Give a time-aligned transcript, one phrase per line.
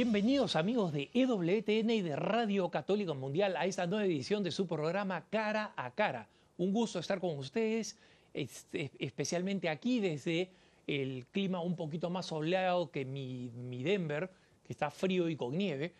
[0.00, 4.64] Bienvenidos amigos de EWTN y de Radio Católica Mundial a esta nueva edición de su
[4.64, 6.28] programa Cara a Cara.
[6.56, 7.98] Un gusto estar con ustedes,
[8.32, 10.52] especialmente aquí desde
[10.86, 13.50] el clima un poquito más soleado que mi,
[13.82, 14.30] Denver,
[14.64, 15.94] que está frío y con nieve.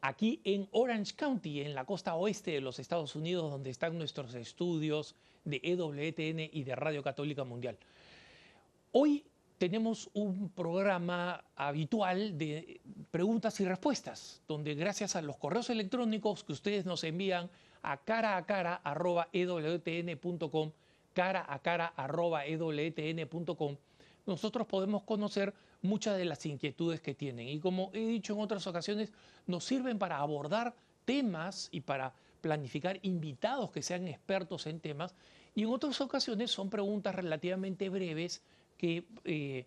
[0.00, 4.32] aquí en Orange County, en la costa oeste de los Estados Unidos, donde están nuestros
[4.32, 7.76] estudios de EWTN y de Radio Católica Mundial.
[8.92, 9.22] Hoy
[9.58, 12.80] tenemos un programa habitual de
[13.10, 17.50] preguntas y respuestas, donde gracias a los correos electrónicos que ustedes nos envían
[17.82, 18.80] a cara a cara
[21.14, 21.92] cara a cara
[24.26, 27.48] nosotros podemos conocer muchas de las inquietudes que tienen.
[27.48, 29.10] Y como he dicho en otras ocasiones,
[29.46, 30.74] nos sirven para abordar
[31.06, 35.14] temas y para planificar invitados que sean expertos en temas.
[35.54, 38.42] Y en otras ocasiones son preguntas relativamente breves
[38.78, 39.66] que eh,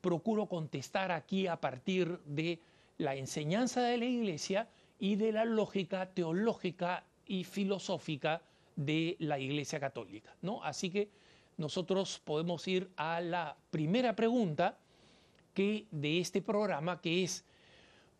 [0.00, 2.60] procuro contestar aquí a partir de
[2.98, 4.68] la enseñanza de la Iglesia
[4.98, 8.42] y de la lógica teológica y filosófica
[8.76, 10.34] de la Iglesia Católica.
[10.42, 10.62] ¿no?
[10.62, 11.10] Así que
[11.56, 14.78] nosotros podemos ir a la primera pregunta
[15.54, 17.44] que, de este programa, que es,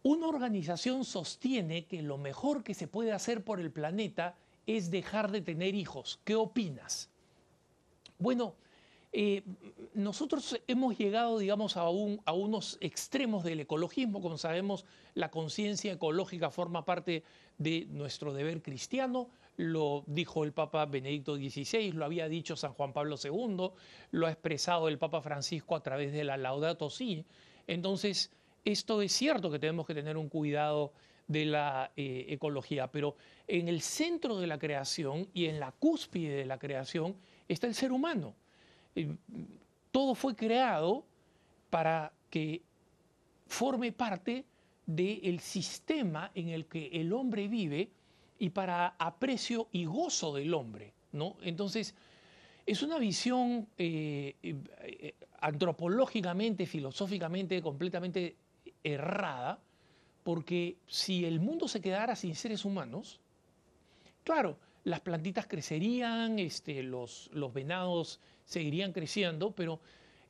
[0.03, 4.35] una organización sostiene que lo mejor que se puede hacer por el planeta
[4.67, 6.21] es dejar de tener hijos.
[6.25, 7.11] ¿Qué opinas?
[8.19, 8.55] Bueno,
[9.13, 9.43] eh,
[9.95, 14.21] nosotros hemos llegado, digamos, a, a, unos extremos del ecologismo.
[14.21, 17.25] Como sabemos, la conciencia ecológica forma parte
[17.59, 19.29] de nuestro deber cristiano.
[19.57, 23.71] Lo dijo el Papa Benedicto XVI, lo había dicho San Juan Pablo II,
[24.13, 27.27] lo ha expresado el Papa Francisco a través de la Laudato Si.
[27.67, 28.31] Entonces,
[28.65, 30.93] esto es cierto que tenemos que tener un cuidado
[31.27, 33.17] de la eh, ecología, pero
[33.47, 37.17] en el centro de la creación y en la cúspide de la creación
[37.49, 38.35] está el ser humano
[39.91, 41.05] todo fue creado
[41.71, 42.63] para que
[43.47, 44.45] forme parte
[44.87, 47.91] del sistema en el que el hombre vive
[48.39, 50.93] y para aprecio y gozo del hombre.
[51.13, 51.37] ¿no?
[51.43, 51.95] Entonces,
[52.67, 58.37] es una visión eh, eh, antropológicamente, filosóficamente completamente
[58.83, 59.59] errada,
[60.23, 63.21] porque si el mundo se quedara sin seres humanos,
[64.25, 68.21] claro, las plantitas crecerían, este, los, los venados
[68.51, 69.79] seguirían creciendo, pero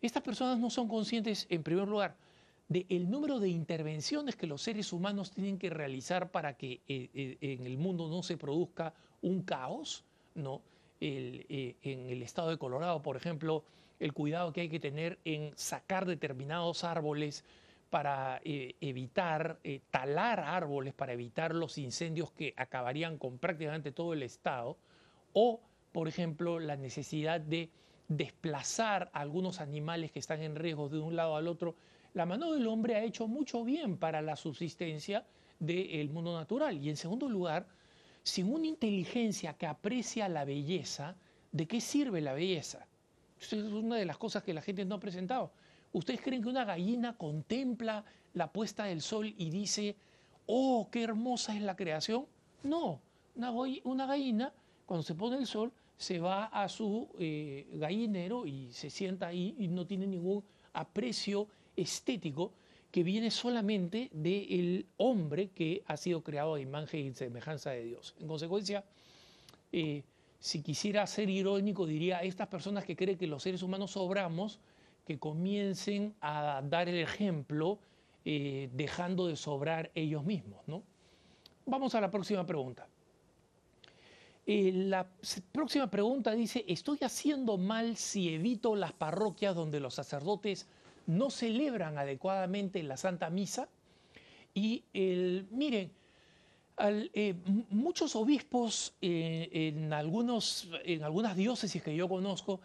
[0.02, 2.14] estas personas no son conscientes, en primer lugar,
[2.68, 7.36] del número de intervenciones que los seres humanos tienen que realizar para que eh, eh,
[7.40, 8.92] en el mundo no se produzca
[9.22, 10.04] un caos,
[10.34, 10.60] ¿no?
[11.00, 13.64] Eh, en el estado de Colorado, por ejemplo,
[13.98, 17.42] el cuidado que hay que tener en sacar determinados árboles
[17.88, 19.58] para evitar,
[19.90, 24.76] talar árboles para evitar los incendios que acabarían con prácticamente todo el estado,
[25.32, 25.60] o,
[25.90, 27.70] por ejemplo, la necesidad de
[28.10, 31.76] desplazar a algunos animales que están en riesgo de un lado al otro,
[32.12, 35.24] la mano del hombre ha hecho mucho bien para la subsistencia
[35.60, 36.76] del mundo natural.
[36.76, 37.68] Y en segundo lugar,
[38.24, 41.14] sin una inteligencia que aprecia la belleza,
[41.52, 42.84] ¿de qué sirve la belleza?
[43.40, 45.52] Esto es una de las cosas que la gente no ha presentado.
[45.92, 48.04] ¿Ustedes creen que una gallina contempla
[48.34, 49.94] la puesta del sol y dice,
[50.46, 52.26] oh, qué hermosa es la creación?
[52.64, 53.00] No,
[53.36, 53.52] una,
[53.84, 54.52] una gallina,
[54.84, 59.54] cuando se pone el sol, se va a su eh, gallinero y se sienta ahí
[59.58, 61.46] y no tiene ningún aprecio
[61.76, 62.54] estético
[62.90, 68.14] que viene solamente del hombre que ha sido creado a imagen y semejanza de Dios.
[68.18, 68.82] En consecuencia,
[69.72, 70.02] eh,
[70.38, 74.58] si quisiera ser irónico, diría estas personas que creen que los seres humanos sobramos,
[75.06, 77.78] que comiencen a dar el ejemplo
[78.24, 80.66] eh, dejando de sobrar ellos mismos.
[80.66, 80.82] ¿no?
[81.66, 82.88] Vamos a la próxima pregunta.
[84.52, 85.06] La
[85.52, 90.66] próxima pregunta dice, ¿estoy haciendo mal si evito las parroquias donde los sacerdotes
[91.06, 93.68] no celebran adecuadamente la Santa Misa?
[94.52, 95.92] Y miren,
[96.82, 97.34] eh,
[97.68, 102.60] muchos obispos eh, en, algunos, en algunas diócesis que yo conozco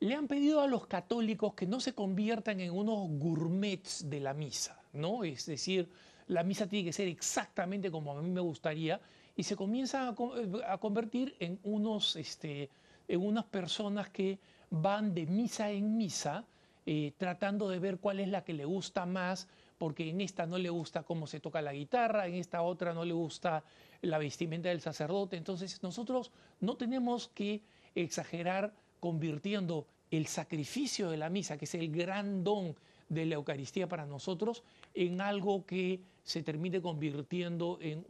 [0.00, 4.32] le han pedido a los católicos que no se conviertan en unos gourmets de la
[4.32, 5.24] misa, ¿no?
[5.24, 5.88] Es decir,
[6.28, 9.00] la misa tiene que ser exactamente como a mí me gustaría
[9.36, 12.70] y se comienza eh, a, convertir en, unos, este,
[13.06, 14.38] en unas personas que
[14.70, 16.44] van de misa en misa
[16.86, 20.56] eh, tratando de ver cuál es la que le gusta más, porque en esta no
[20.56, 23.64] le gusta cómo se toca la guitarra, en esta otra no le gusta
[24.02, 25.36] la vestimenta del sacerdote.
[25.36, 26.30] Entonces nosotros
[26.60, 27.62] no tenemos que
[27.94, 32.76] exagerar convirtiendo el sacrificio de la misa, que es el gran don
[33.08, 34.62] de la Eucaristía para nosotros,
[34.94, 38.04] en algo que se termine convirtiendo en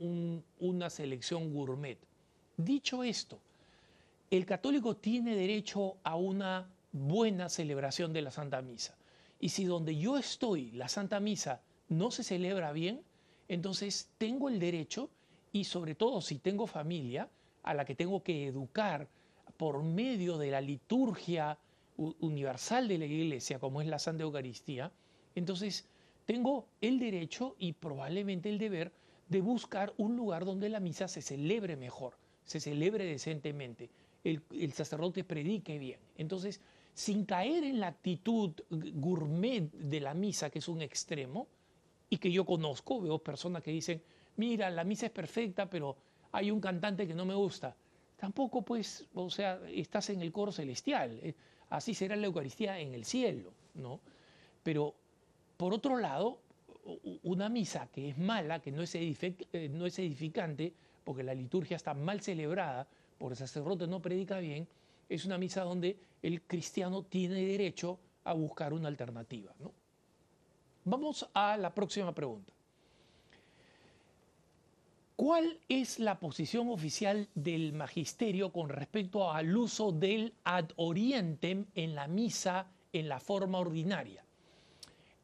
[0.58, 1.98] una selección gourmet.
[2.56, 3.38] Dicho esto,
[4.30, 8.96] el católico tiene derecho a una buena celebración de la Santa Misa.
[9.38, 13.02] Y si donde yo estoy, la Santa Misa, no se celebra bien,
[13.48, 15.10] entonces tengo el derecho
[15.52, 17.28] y sobre todo si tengo familia
[17.62, 19.08] a la que tengo que educar
[19.56, 21.58] por medio de la liturgia
[21.96, 24.92] universal de la iglesia, como es la Santa Eucaristía,
[25.34, 25.88] entonces
[26.24, 28.92] tengo el derecho y probablemente el deber
[29.28, 32.14] de buscar un lugar donde la misa se celebre mejor,
[32.44, 33.90] se celebre decentemente,
[34.24, 36.00] el, sacerdote predique bien.
[36.16, 36.60] Entonces,
[36.94, 41.46] sin caer en la actitud gourmet de la misa, que es un extremo,
[42.08, 44.02] y que yo conozco, veo personas que dicen,
[44.36, 45.96] mira, la misa es perfecta, pero
[46.32, 47.76] hay un cantante que no me gusta.
[48.16, 51.20] Tampoco, pues, o sea, estás en el coro celestial.
[51.70, 54.00] Así será la Eucaristía en el cielo, ¿no?
[54.62, 54.94] Pero,
[55.56, 56.38] por otro lado,
[57.22, 60.72] una misa que es mala, que no es, eh, no es edificante,
[61.04, 62.86] porque la liturgia está mal celebrada,
[63.18, 64.66] porque el sacerdote no predica bien,
[65.08, 69.52] es una misa donde el cristiano tiene derecho a buscar una alternativa.
[69.60, 69.72] ¿no?
[70.84, 72.52] Vamos a la próxima pregunta.
[75.16, 81.94] ¿Cuál es la posición oficial del magisterio con respecto al uso del ad orientem en
[81.94, 84.22] la misa en la forma ordinaria?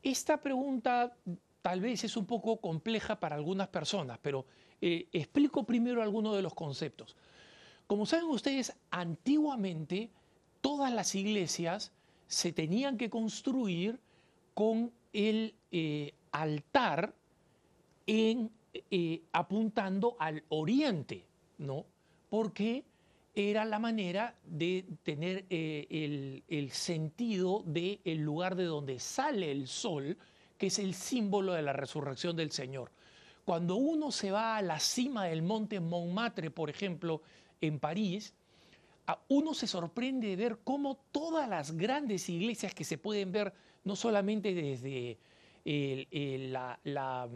[0.03, 1.15] Esta pregunta
[1.61, 4.47] tal vez es un poco compleja para algunas personas, pero
[4.81, 7.15] eh, explico primero algunos de los conceptos.
[7.87, 10.11] Como saben ustedes, antiguamente
[10.63, 11.93] todas las iglesias
[12.27, 14.01] se tenían que construir
[14.55, 17.15] con el eh, altar
[18.07, 21.27] en, eh, apuntando al oriente,
[21.59, 21.85] ¿no?
[22.31, 22.85] Porque
[23.35, 29.69] era la manera de tener el, el, sentido del el lugar de donde sale el
[29.69, 30.17] sol,
[30.59, 32.91] que es el símbolo de la resurrección del Señor.
[33.45, 37.23] Cuando uno se va a la cima del monte Montmartre, por ejemplo,
[37.61, 38.35] en París,
[39.29, 43.53] uno se sorprende de ver cómo todas las grandes iglesias que se pueden ver,
[43.85, 45.19] no solamente desde
[46.51, 47.29] la,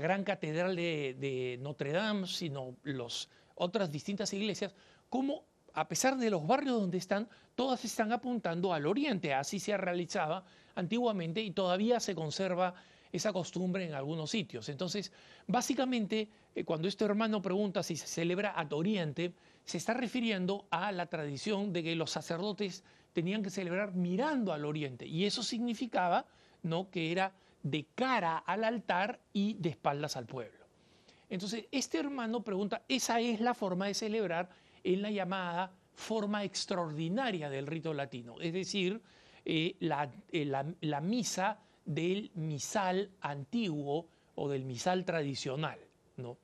[0.00, 4.74] gran catedral de, Notre Dame, sino las otras distintas iglesias,
[5.08, 5.44] cómo
[5.74, 9.32] a pesar de los barrios donde están, todas están apuntando al oriente.
[9.32, 10.44] Así se realizaba
[10.74, 12.74] antiguamente y todavía se conserva
[13.10, 14.68] esa costumbre en algunos sitios.
[14.68, 15.12] Entonces,
[15.46, 20.90] básicamente, eh, cuando este hermano pregunta si se celebra a oriente, se está refiriendo a
[20.92, 25.06] la tradición de que los sacerdotes tenían que celebrar mirando al oriente.
[25.06, 26.26] Y eso significaba
[26.62, 26.90] ¿no?
[26.90, 27.32] que era
[27.62, 30.66] de cara al altar y de espaldas al pueblo.
[31.28, 34.50] Entonces, este hermano pregunta, ¿esa es la forma de celebrar
[34.84, 38.40] en la llamada forma extraordinaria del rito latino?
[38.40, 39.00] Es decir,
[39.44, 45.78] eh, eh, la, misa del misal antiguo o del misal tradicional.
[46.16, 46.36] ¿no?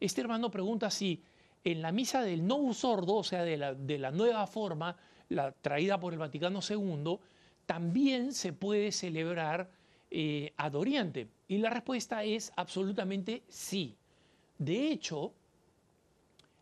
[0.00, 1.22] Este hermano pregunta si
[1.64, 4.96] en la misa del no sordo, o sea, de la, nueva forma,
[5.28, 7.18] la traída por el Vaticano II,
[7.66, 9.70] también se puede celebrar
[10.10, 10.52] eh.
[11.48, 13.96] Y la respuesta es absolutamente sí.
[14.58, 15.32] De hecho,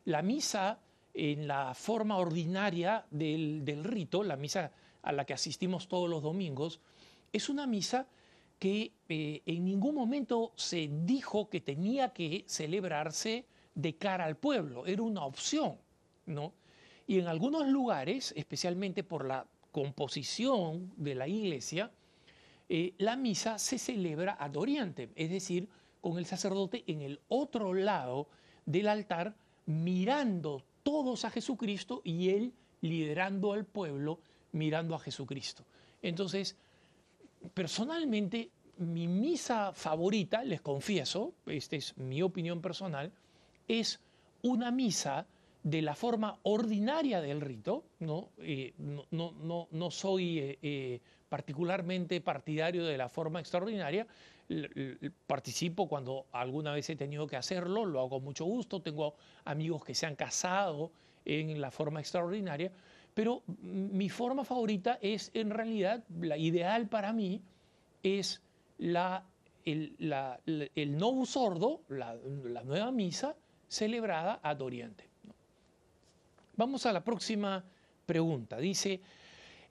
[0.05, 0.79] la misa
[1.15, 4.71] en la forma ordinaria del, del rito, la misa
[5.03, 6.81] a la que asistimos todos los domingos,
[7.33, 8.07] es una misa
[8.59, 14.87] que eh, en ningún momento se dijo que tenía que celebrarse de cara al pueblo,
[14.87, 15.77] era una opción,
[16.27, 16.53] ¿no?
[17.07, 21.91] Y en algunos lugares, especialmente por la composición de la iglesia,
[22.69, 25.69] eh, la misa se celebra ad oriente, es decir,
[26.01, 28.29] con el sacerdote en el otro lado
[28.65, 29.35] del altar,
[29.67, 34.21] mirando todos a Jesucristo y él liderando al pueblo
[34.53, 35.65] mirando a Jesucristo.
[36.03, 36.57] Entonces,
[37.55, 43.13] personalmente, mi misa favorita, les confieso, esta es mi opinión personal,
[43.69, 44.01] es
[44.43, 45.27] una misa
[45.63, 52.85] de la forma ordinaria del rito, no, eh, no, no, soy eh, eh, particularmente partidario
[52.85, 54.07] de la forma extraordinaria,
[55.27, 59.15] participo cuando alguna vez he tenido que hacerlo, lo hago con mucho gusto, tengo
[59.45, 60.93] amigos que se han casado
[61.25, 62.71] en la forma extraordinaria,
[63.13, 67.41] pero mi forma favorita es, en realidad, la ideal para mí
[68.03, 68.41] es
[68.79, 69.25] la,
[69.65, 69.97] el,
[70.75, 72.15] el sordo, la,
[72.65, 73.35] nueva misa
[73.69, 75.09] celebrada ad oriente.
[76.57, 77.65] Vamos a la próxima
[78.07, 78.59] pregunta.
[78.59, 79.01] Dice,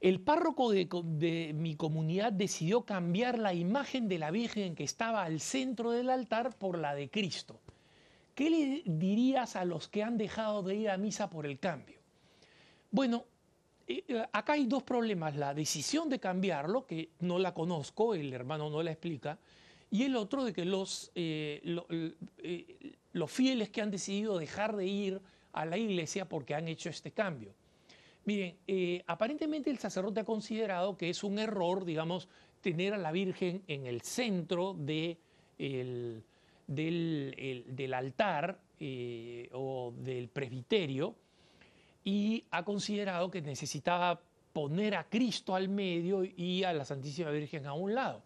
[0.06, 5.40] el párroco de, mi comunidad decidió cambiar la imagen de la Virgen que estaba al
[5.40, 7.60] centro del altar por la de Cristo.
[8.36, 11.98] ¿Qué le dirías a los que han dejado de ir a misa por el cambio?
[12.92, 13.26] Bueno,
[13.88, 18.32] eh, eh, acá hay dos problemas, la decisión de cambiarlo, que no la conozco, el
[18.32, 19.40] hermano no la explica,
[19.90, 21.64] y el otro de que los, eh,
[23.12, 25.22] los fieles que han decidido dejar de ir
[25.52, 27.56] a la iglesia porque han hecho este cambio.
[28.26, 28.58] Miren,
[29.08, 32.28] aparentemente el sacerdote ha considerado que es un error, digamos,
[32.62, 35.18] tener a la Virgen en el centro de
[35.60, 36.24] el-
[36.68, 41.16] del, el- del altar eh, o del presbiterio
[42.04, 44.20] y ha considerado que necesitaba
[44.52, 48.22] poner a Cristo al medio y a la Santísima Virgen a un lado.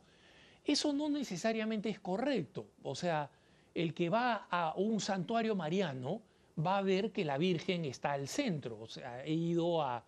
[0.66, 2.68] Eso no necesariamente es correcto.
[2.84, 3.30] O sea,
[3.76, 6.22] el que va a un santuario mariano
[6.66, 8.80] va a ver que la Virgen está al centro.
[8.80, 10.04] O sea, he ido a,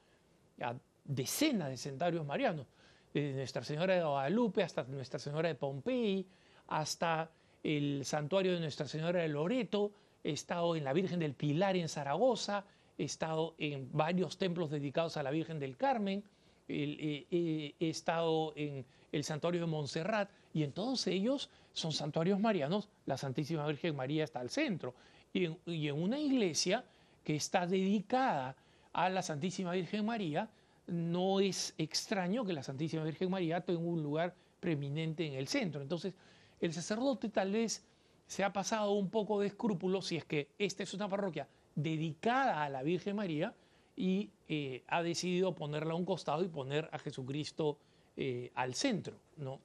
[1.03, 2.67] decenas de santuarios marianos,
[3.13, 6.25] desde Nuestra Señora de Guadalupe hasta Nuestra Señora de Pompey,
[6.67, 7.31] hasta
[7.63, 9.91] el santuario de Nuestra Señora de Loreto,
[10.23, 12.63] he estado en la Virgen del Pilar en Zaragoza,
[12.97, 16.23] he estado en varios templos dedicados a la Virgen del Carmen,
[16.67, 22.39] eh, eh, he estado en el santuario de Montserrat y en todos ellos son santuarios
[22.39, 24.93] marianos, la Santísima Virgen María está al centro.
[25.33, 26.83] Y en, una iglesia
[27.23, 28.55] que está dedicada
[28.93, 30.49] a la Santísima Virgen María,
[30.87, 35.81] no es extraño que la Santísima Virgen María tenga un lugar preeminente en el centro.
[35.81, 36.13] Entonces,
[36.59, 37.83] el sacerdote tal vez
[38.27, 42.63] se ha pasado un poco de escrúpulo si es que esta es una parroquia dedicada
[42.63, 43.53] a la Virgen María
[43.95, 47.77] y eh, ha decidido ponerla a un costado y poner a Jesucristo
[48.17, 49.59] eh, al centro, ¿no?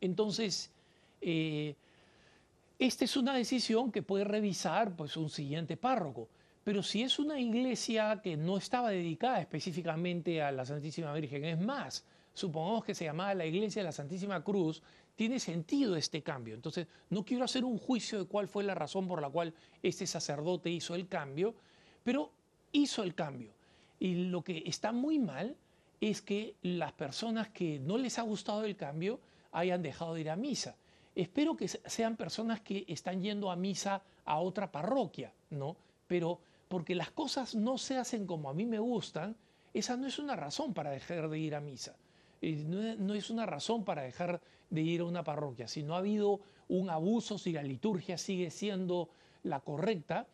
[0.00, 0.70] Entonces,
[1.20, 1.74] eh,
[2.78, 6.28] esta es una decisión que puede revisar pues, un siguiente párroco.
[6.62, 11.58] Pero si es una iglesia que no estaba dedicada específicamente a la Santísima Virgen, es
[11.58, 12.04] más,
[12.34, 14.82] supongamos que se llamaba la iglesia de la Santísima Cruz,
[15.16, 16.54] tiene sentido este cambio.
[16.54, 20.06] Entonces, no quiero hacer un juicio de cuál fue la razón por la cual este
[20.06, 21.54] sacerdote hizo el cambio,
[22.04, 22.30] pero
[22.70, 23.54] hizo el cambio.
[23.98, 25.56] Y lo que está muy mal
[26.00, 29.20] es que las personas que no les ha gustado el cambio
[29.50, 30.76] hayan dejado de ir a misa.
[31.18, 35.76] Espero que se- sean personas que están yendo a misa a otra parroquia, ¿no?
[36.06, 39.34] Pero porque las cosas no se hacen como a mí me gustan,
[39.74, 41.96] esa no es una razón para dejar de ir a misa.
[42.40, 45.66] Eh, No es- no es una razón para dejar de ir a una parroquia.
[45.66, 49.08] Si no ha habido un abuso, si la liturgia sigue siendo
[49.42, 50.28] la correcta,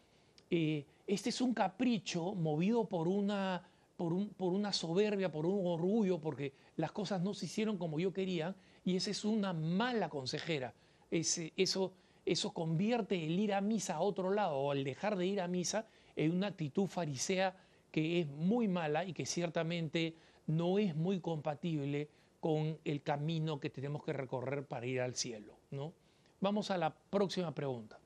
[0.51, 3.63] eh, este es un capricho movido por una,
[3.97, 7.99] por, un- por una soberbia, por un orgullo, porque las cosas no se hicieron como
[7.99, 10.75] yo quería, y esa es una mala consejera.
[11.11, 11.93] Eso,
[12.27, 15.49] eso convierte el ir a misa a otro lado o el dejar de ir a
[15.49, 15.87] misa
[16.17, 17.57] en una actitud farisea
[17.91, 20.15] que es muy mala y que ciertamente
[20.47, 22.09] no es muy compatible
[22.41, 25.55] con el camino que tenemos que recorrer para ir al cielo.
[25.71, 25.93] ¿no?
[26.41, 27.99] Vamos a la próxima pregunta.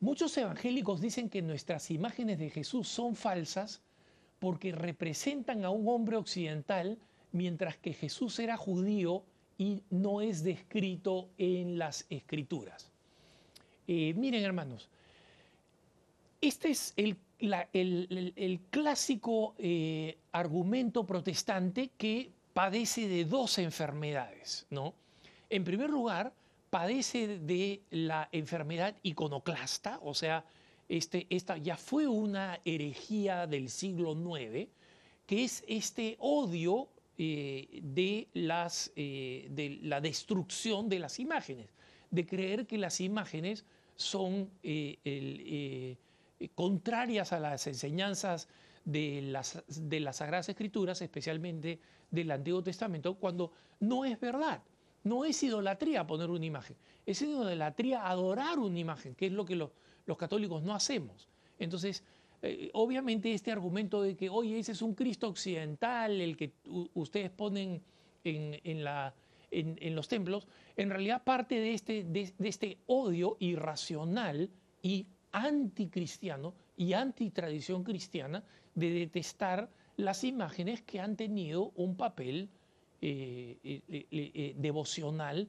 [0.00, 3.80] Muchos evangélicos dicen que nuestras imágenes de Jesús son falsas
[4.38, 6.98] porque representan a un hombre occidental
[7.34, 9.22] mientras que Jesús era judío
[9.58, 12.90] y no es descrito en las escrituras.
[13.86, 14.88] Eh, miren hermanos,
[16.40, 17.16] este es el,
[17.72, 24.94] el- el clásico eh, argumento protestante que padece de dos enfermedades, ¿no?
[25.50, 26.32] En primer lugar,
[26.70, 30.44] padece de la enfermedad iconoclasta, o sea,
[30.88, 34.68] este, esta ya fue una herejía del siglo IX,
[35.26, 41.68] que es este odio eh, de, las, eh, de la destrucción de las imágenes,
[42.10, 45.96] de creer que las imágenes son eh,
[46.54, 48.48] contrarias a las enseñanzas
[48.84, 51.78] de las, de las Sagradas Escrituras, especialmente
[52.10, 54.62] del Antiguo Testamento, cuando no es verdad.
[55.04, 59.54] No es idolatría poner una imagen, es idolatría adorar una imagen, que es lo que
[59.54, 61.28] los católicos no hacemos.
[61.58, 62.02] Entonces,
[62.44, 66.52] eh, obviamente este argumento de que, oye, ese es un Cristo occidental, el que
[66.92, 67.80] ustedes ponen
[68.22, 69.14] en, en la,
[69.50, 70.46] en, en los templos,
[70.76, 74.50] en realidad parte de este, de, este odio irracional
[74.82, 82.50] y anticristiano y antitradición cristiana de detestar las imágenes que han tenido un papel
[83.00, 85.48] eh, eh, devocional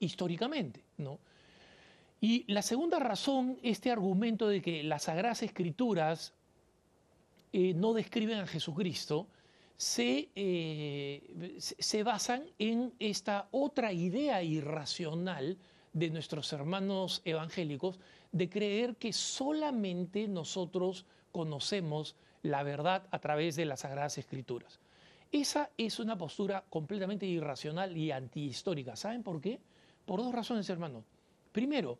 [0.00, 0.82] históricamente.
[0.98, 1.20] ¿no?
[2.24, 6.32] Y la segunda razón, este argumento de que las Sagradas Escrituras
[7.52, 9.26] eh, no describen a Jesucristo,
[9.76, 15.58] se, eh, se- basan en esta otra idea irracional
[15.92, 17.98] de nuestros hermanos evangélicos
[18.30, 22.14] de creer que solamente nosotros conocemos
[22.44, 24.78] la verdad a través de las Sagradas Escrituras.
[25.32, 28.94] Esa es una postura completamente irracional y antihistórica.
[28.94, 29.58] ¿Saben por qué?
[30.06, 31.02] Por dos razones, hermanos.
[31.50, 31.98] Primero,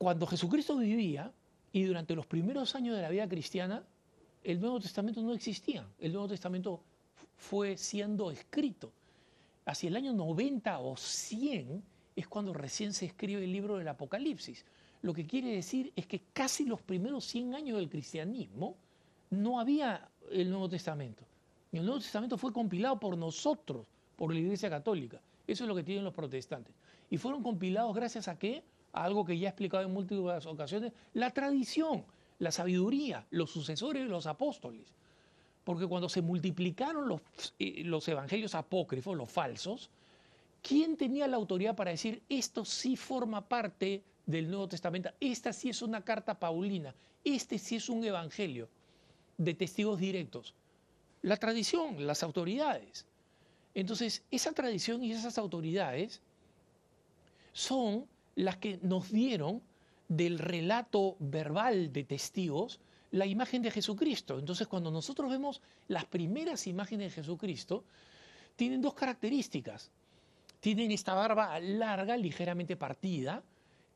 [0.00, 1.30] cuando Jesucristo vivía
[1.72, 3.84] y durante los primeros años de la vida cristiana,
[4.42, 5.86] el Nuevo Testamento no existía.
[5.98, 6.80] El Nuevo Testamento
[7.36, 8.94] fue siendo escrito.
[9.66, 11.82] Hacia el año 90 o 100
[12.16, 14.64] es cuando recién se escribe el libro del Apocalipsis.
[15.02, 18.76] Lo que quiere decir es que casi los primeros 100 años del cristianismo
[19.28, 21.24] no había el Nuevo Testamento.
[21.72, 25.20] El Nuevo Testamento fue compilado por nosotros, por la Iglesia Católica.
[25.46, 26.74] Eso es lo que tienen los protestantes.
[27.10, 28.64] Y fueron compilados gracias a qué?
[28.92, 32.04] Algo que ya he explicado en múltiples ocasiones, la tradición,
[32.38, 34.94] la sabiduría, los sucesores de los apóstoles.
[35.64, 37.20] Porque cuando se multiplicaron los,
[37.58, 39.90] eh, los evangelios apócrifos, los falsos,
[40.62, 45.10] ¿quién tenía la autoridad para decir esto sí forma parte del Nuevo Testamento?
[45.20, 46.94] Esta sí es una carta paulina,
[47.24, 48.68] este sí es un evangelio
[49.36, 50.54] de testigos directos.
[51.22, 53.06] La tradición, las autoridades.
[53.74, 56.20] Entonces, esa tradición y esas autoridades
[57.52, 59.62] son las que nos dieron
[60.08, 62.80] del relato verbal de testigos
[63.12, 64.38] la imagen de Jesucristo.
[64.38, 67.84] Entonces, cuando nosotros vemos las primeras imágenes de Jesucristo,
[68.56, 69.90] tienen dos características.
[70.60, 73.42] Tienen esta barba larga, ligeramente partida,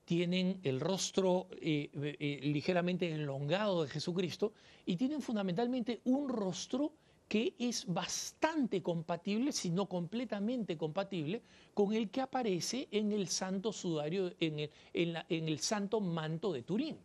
[0.04, 4.52] tienen el rostro eh, eh, ligeramente elongado de Jesucristo
[4.84, 6.92] y tienen fundamentalmente un rostro
[7.34, 11.42] que es bastante compatible, si no completamente compatible,
[11.74, 16.62] con el que aparece en el santo sudario, en el, en el santo manto de
[16.62, 16.96] Turín.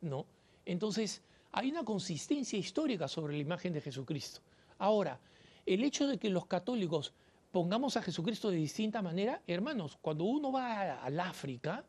[0.00, 0.24] ¿no?
[0.64, 1.20] Entonces,
[1.52, 4.40] hay una consistencia histórica sobre la imagen de Jesucristo.
[4.78, 5.20] Ahora,
[5.66, 7.12] el hecho de que los católicos
[7.52, 11.84] pongamos a Jesucristo de distinta manera, hermanos, cuando uno va al África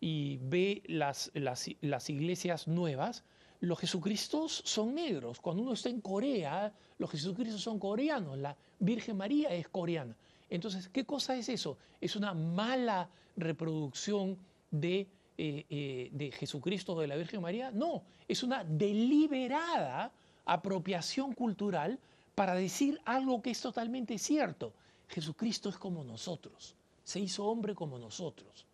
[0.00, 3.22] y ve las, las, las iglesias nuevas,
[3.60, 5.40] los Jesucristos son negros.
[5.40, 8.38] Cuando uno está en Corea, los Jesucristos son coreanos.
[8.38, 10.16] La Virgen María es coreana.
[10.48, 11.76] Entonces, ¿qué cosa es eso?
[12.00, 14.36] ¿Es una mala reproducción
[14.70, 15.06] de,
[15.38, 17.70] eh, eh, de Jesucristo de la Virgen María?
[17.70, 20.10] No, es una deliberada
[20.46, 21.98] apropiación cultural
[22.34, 24.72] para decir algo que es totalmente cierto.
[25.08, 28.64] Jesucristo es como nosotros, se hizo hombre como nosotros.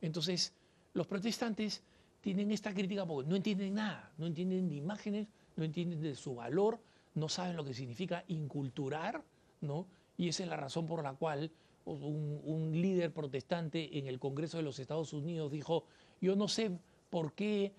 [0.00, 0.52] Entonces,
[0.94, 1.82] los protestantes
[2.22, 6.36] tienen esta crítica porque no entienden nada, no entienden de imágenes, no entienden de su
[6.36, 6.80] valor,
[7.14, 9.22] no saben lo que significa inculturar,
[9.60, 9.86] ¿no?
[10.16, 11.50] Y esa es la razón por la cual
[11.84, 15.84] un, líder protestante en el Congreso de los Estados Unidos dijo,
[16.20, 16.70] yo no sé
[17.10, 17.72] por qué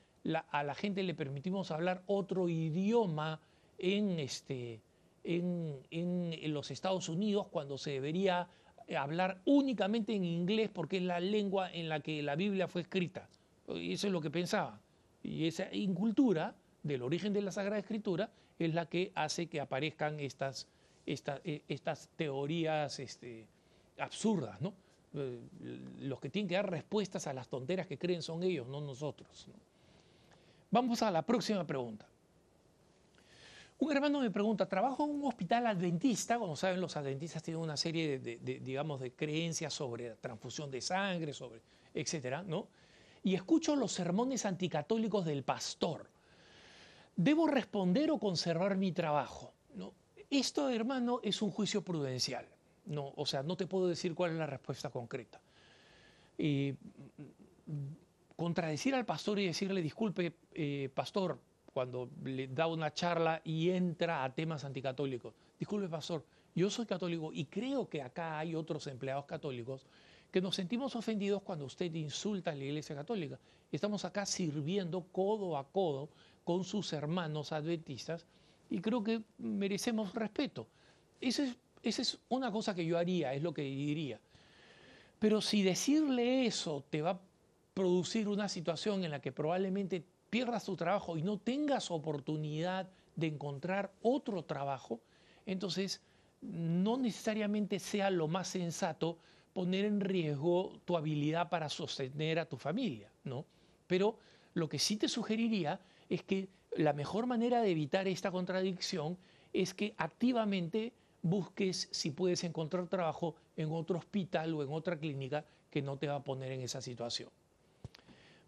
[0.51, 3.39] a la gente le permitimos hablar otro idioma
[3.77, 4.81] en, este,
[5.23, 8.49] en los Estados Unidos cuando se debería
[8.97, 13.29] hablar únicamente en inglés porque es la lengua en la que la Biblia fue escrita.
[13.67, 14.79] Eso es lo que pensaba.
[15.23, 20.19] Y esa incultura del origen de la Sagrada Escritura es la que hace que aparezcan
[20.19, 20.67] estas,
[21.05, 23.47] estas, eh, estas teorías este,
[23.97, 24.73] absurdas, ¿no?
[25.15, 25.39] Eh,
[26.01, 29.47] los que tienen que dar respuestas a las tonteras que creen son ellos, no nosotros.
[30.71, 32.07] Vamos a la próxima pregunta.
[33.79, 37.75] Un hermano me pregunta, trabajo en un hospital adventista, como saben los adventistas tienen una
[37.75, 41.61] serie de, de digamos, de creencias sobre transfusión de sangre, sobre,
[41.93, 42.67] etcétera, ¿no?
[43.23, 46.09] Y escucho los sermones anticatólicos del pastor.
[47.15, 49.53] ¿Debo responder o conservar mi trabajo?
[50.29, 52.47] Esto, hermano, es un juicio prudencial.
[52.85, 55.39] No, o sea, no te puedo decir cuál es la respuesta concreta.
[58.35, 61.39] contradecir al pastor y decirle, disculpe, eh, pastor,
[61.71, 67.31] cuando le da una charla y entra a temas anticatólicos, disculpe, pastor, yo soy católico
[67.31, 69.87] y creo que acá hay otros empleados católicos
[70.33, 73.37] que nos sentimos ofendidos cuando usted insulta a la Iglesia Católica.
[73.71, 76.09] Estamos acá sirviendo codo a codo
[76.43, 78.25] con sus hermanos adventistas
[78.67, 80.65] y creo que merecemos respeto.
[81.21, 84.19] Esa es, esa es una cosa que yo haría, es lo que diría.
[85.19, 87.19] Pero si decirle eso te va a
[87.75, 93.27] producir una situación en la que probablemente pierdas tu trabajo y no tengas oportunidad de
[93.27, 94.99] encontrar otro trabajo,
[95.45, 96.01] entonces
[96.41, 99.19] no necesariamente sea lo más sensato
[99.53, 103.45] poner en riesgo tu habilidad para sostener a tu familia, ¿no?
[103.87, 104.17] Pero
[104.53, 109.17] lo que sí te sugeriría es que la mejor manera de evitar esta contradicción
[109.53, 115.45] es que activamente busques si puedes encontrar trabajo en otro hospital o en otra clínica
[115.69, 117.29] que no te va a poner en esa situación.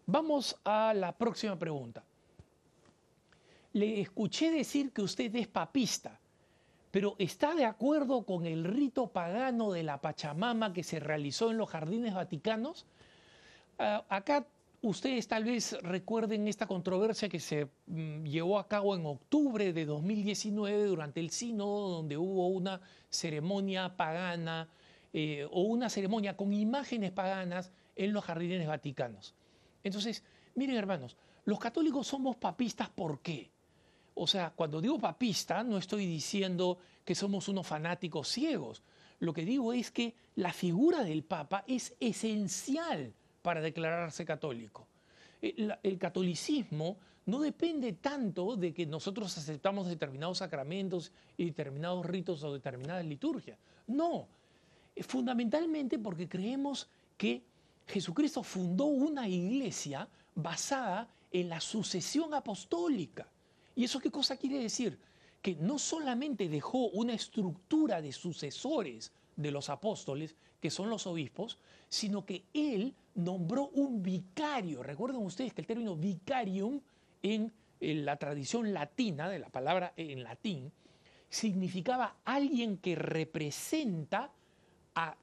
[0.06, 2.04] Vamos a la próxima pregunta.
[3.72, 6.18] Le escuché decir que usted es papista
[6.90, 11.58] pero ¿está de acuerdo con el rito pagano de la Pachamama que se realizó en
[11.58, 12.86] los jardines vaticanos?
[13.78, 14.46] Ah, acá
[14.82, 19.84] ustedes tal vez recuerden esta controversia que se mm, llevó a cabo en octubre de
[19.84, 24.68] 2019 durante el sínodo, donde hubo una ceremonia pagana
[25.12, 29.34] eh, o una ceremonia con imágenes paganas en los jardines vaticanos.
[29.82, 30.22] Entonces,
[30.54, 33.50] miren hermanos, los católicos somos papistas, ¿por qué?
[34.18, 38.82] O sea, cuando digo papista, no estoy diciendo que somos unos fanáticos ciegos.
[39.18, 44.88] Lo que digo es que la figura del Papa es esencial para declararse católico.
[45.42, 52.06] El, eh, el, catolicismo no depende tanto de que nosotros aceptamos determinados sacramentos y determinados
[52.06, 53.58] ritos o determinadas liturgias.
[53.86, 54.28] No,
[55.02, 57.42] fundamentalmente porque creemos que
[57.86, 63.28] Jesucristo fundó una iglesia basada en la sucesión apostólica.
[63.76, 64.98] ¿Y eso qué cosa quiere decir?
[65.42, 71.58] Que no solamente dejó una estructura de sucesores de los apóstoles, que son los obispos,
[71.88, 74.82] sino que él nombró un vicario.
[74.82, 76.80] Recuerden ustedes que el término vicarium
[77.22, 80.72] en, la tradición latina, de la palabra en latín,
[81.28, 84.32] significaba alguien que representa
[84.94, 85.16] a,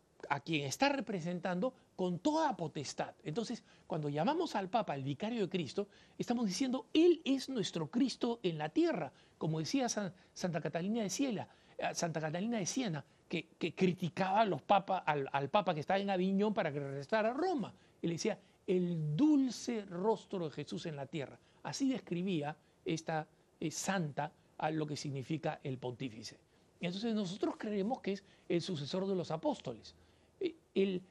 [0.45, 3.13] quien está representando con toda potestad.
[3.23, 8.39] Entonces, cuando llamamos al Papa el vicario de Cristo, estamos diciendo, Él es nuestro Cristo
[8.43, 13.73] en la tierra, como decía Santa Catalina de Siena, eh, Santa Catalina de Siena, que,
[13.75, 17.73] criticaba a los al, Papa que estaba en Aviñón para que regresara a Roma.
[18.01, 21.39] Y le decía, el dulce rostro de Jesús en la tierra.
[21.63, 23.27] Así describía esta
[23.60, 26.38] eh, santa a lo que significa el pontífice.
[26.79, 29.95] Entonces nosotros creemos que es el sucesor de los apóstoles.
[30.39, 31.01] Eh, el,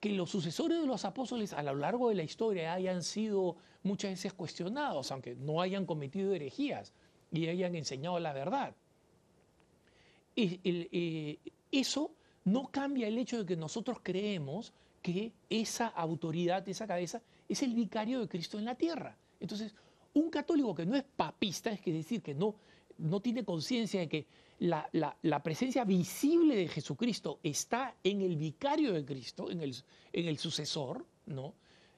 [0.00, 4.12] que los sucesores de los apóstoles a lo largo de la historia hayan sido muchas
[4.12, 6.92] veces cuestionados, aunque no hayan cometido herejías
[7.32, 8.74] y hayan enseñado la verdad.
[10.36, 11.38] Eh,
[11.72, 12.12] eso
[12.44, 17.74] no cambia el hecho de que nosotros creemos que esa autoridad, esa cabeza, es el
[17.74, 19.16] vicario de Cristo en la tierra.
[19.40, 19.74] Entonces,
[20.14, 22.54] un católico que no es papista, es decir, que no,
[22.98, 24.26] no tiene conciencia de que
[24.58, 29.74] la, presencia visible de Jesucristo está en el vicario de Cristo, en el,
[30.12, 31.54] en el sucesor, ¿no?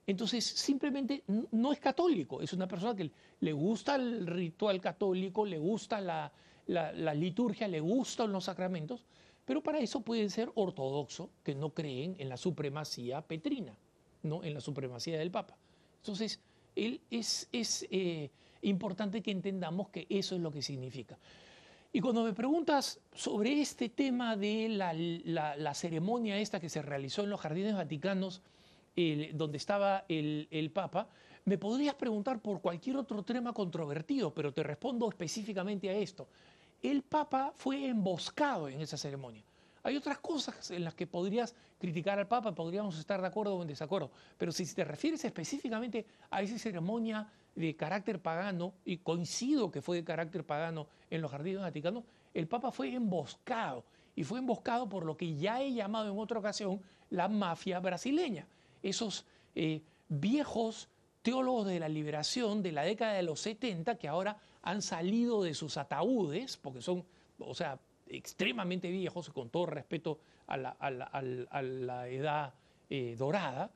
[0.07, 5.59] Entonces, simplemente no es católico, es una persona que le gusta el ritual católico, le
[5.59, 6.33] gusta la,
[6.67, 9.05] la, liturgia, le gustan los sacramentos,
[9.45, 13.77] pero para eso puede ser ortodoxo, que no creen en la supremacía petrina,
[14.23, 14.43] ¿no?
[14.43, 15.59] en la supremacía del Papa.
[15.97, 16.41] Entonces,
[16.75, 18.31] es, es eh,
[18.63, 21.19] importante que entendamos que eso es lo que significa.
[21.93, 27.31] Y cuando me preguntas sobre este tema de la, ceremonia esta que se realizó en
[27.31, 28.43] los jardines vaticanos,
[29.35, 31.09] donde estaba el, el, Papa,
[31.45, 36.29] me podrías preguntar por cualquier otro tema controvertido, pero te respondo específicamente a esto.
[36.83, 39.43] El Papa fue emboscado en esa ceremonia.
[39.83, 43.63] Hay otras cosas en las que podrías criticar al Papa, podríamos estar de acuerdo o
[43.63, 47.27] en desacuerdo, pero si te refieres específicamente a esa ceremonia
[47.59, 52.47] de carácter pagano, y coincido que fue de carácter pagano en los jardines vaticanos, el
[52.47, 56.81] Papa fue emboscado, y fue emboscado por lo que ya he llamado en otra ocasión
[57.11, 58.47] la mafia brasileña.
[58.83, 60.89] Esos eh, viejos
[61.23, 65.55] teólogos de la liberación de la década de los 70 que ahora han salido de
[65.55, 67.05] sus ataúdes, porque son,
[67.41, 72.55] o sea, extremadamente viejos, con todo respeto a la, edad
[72.89, 73.71] eh, dorada,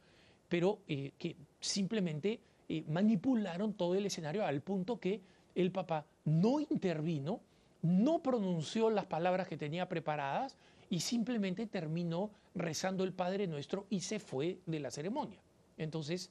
[0.49, 2.41] pero eh, que simplemente
[2.75, 5.21] eh, manipularon todo el escenario al punto que
[5.55, 7.41] el Papa no intervino,
[7.83, 10.57] no pronunció las palabras que tenía preparadas
[10.89, 15.41] y simplemente terminó rezando el Padre Nuestro y se fue de la ceremonia.
[15.77, 16.31] Entonces,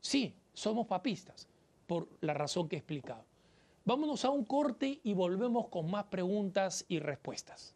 [0.00, 1.46] sí, somos papistas,
[1.86, 3.24] por la razón que he explicado.
[3.84, 7.74] Vámonos a un corte y volvemos con más preguntas y respuestas.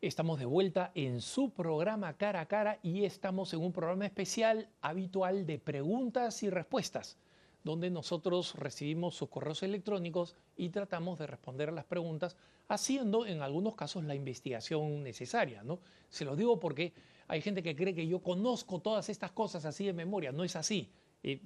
[0.00, 4.68] Estamos de vuelta en su programa Cara a Cara y estamos en un programa especial
[4.80, 7.18] habitual de preguntas y respuestas,
[7.64, 12.36] donde nosotros recibimos sus correos electrónicos y tratamos de responder a las preguntas,
[12.68, 15.64] haciendo en algunos casos la investigación necesaria.
[15.64, 15.80] ¿no?
[16.08, 16.92] Se lo digo porque
[17.26, 20.30] hay gente que cree que yo conozco todas estas cosas así de memoria.
[20.30, 20.92] No es así.
[21.24, 21.40] Eh,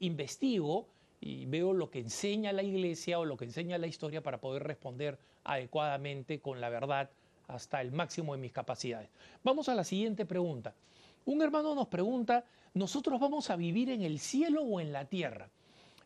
[0.00, 0.88] investigo
[1.20, 4.62] y veo lo que enseña la iglesia o lo que enseña la historia para poder
[4.62, 7.10] responder adecuadamente con la verdad
[7.48, 9.10] hasta el máximo de mis capacidades.
[9.42, 10.74] Vamos a la siguiente pregunta.
[11.24, 15.50] Un hermano nos pregunta, ¿nosotros vamos a vivir en el cielo o en la tierra?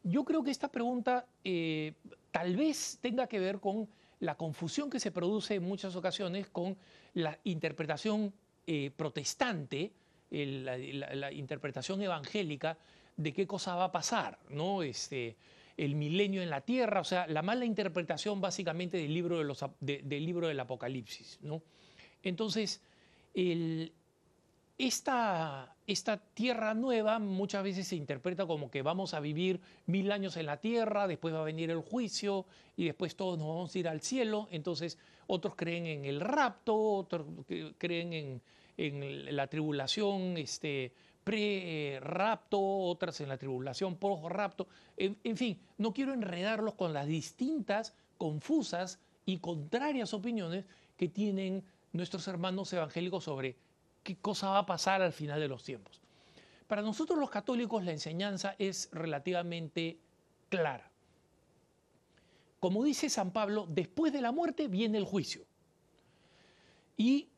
[0.02, 1.94] Yo creo que esta pregunta eh,
[2.31, 3.88] tal vez tenga que ver con
[4.20, 6.76] la confusión que se produce en muchas ocasiones con
[7.14, 8.33] la interpretación
[8.66, 9.92] eh, protestante,
[10.31, 12.78] la, interpretación evangélica
[13.16, 14.83] de qué cosa va a pasar, ¿no?
[14.83, 15.37] Este,
[15.85, 19.42] el milenio en la tierra, o sea, la mala interpretación básicamente del libro,
[19.81, 21.40] del, libro del Apocalipsis.
[21.42, 21.62] ¿no?
[22.23, 22.81] Entonces,
[24.79, 30.37] esta, esta tierra nueva muchas veces se interpreta como que vamos a vivir mil años
[30.37, 33.79] en la tierra, después va a venir el juicio y después todos nos vamos a
[33.79, 34.47] ir al cielo.
[34.53, 37.27] Entonces otros creen en el rapto, otros
[37.79, 38.42] creen en,
[38.77, 40.92] en la tribulación este,
[41.24, 44.68] pre-rapto, otras en la tribulación post-rapto.
[44.96, 50.64] En, en fin, no quiero enredarlos con las distintas, confusas y contrarias opiniones
[50.96, 53.56] que tienen nuestros hermanos evangélicos sobre
[54.02, 56.00] qué cosa va a pasar al final de los tiempos.
[56.66, 59.98] Para nosotros los católicos la enseñanza es relativamente
[60.48, 60.90] clara.
[62.61, 65.44] Como dice San Pablo, después de la muerte viene el juicio.
[66.96, 67.28] Y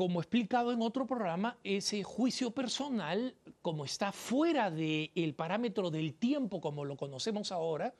[0.00, 6.14] como he explicado en otro programa, ese juicio personal, como está fuera del parámetro del
[6.14, 7.92] tiempo como lo conocemos ahora,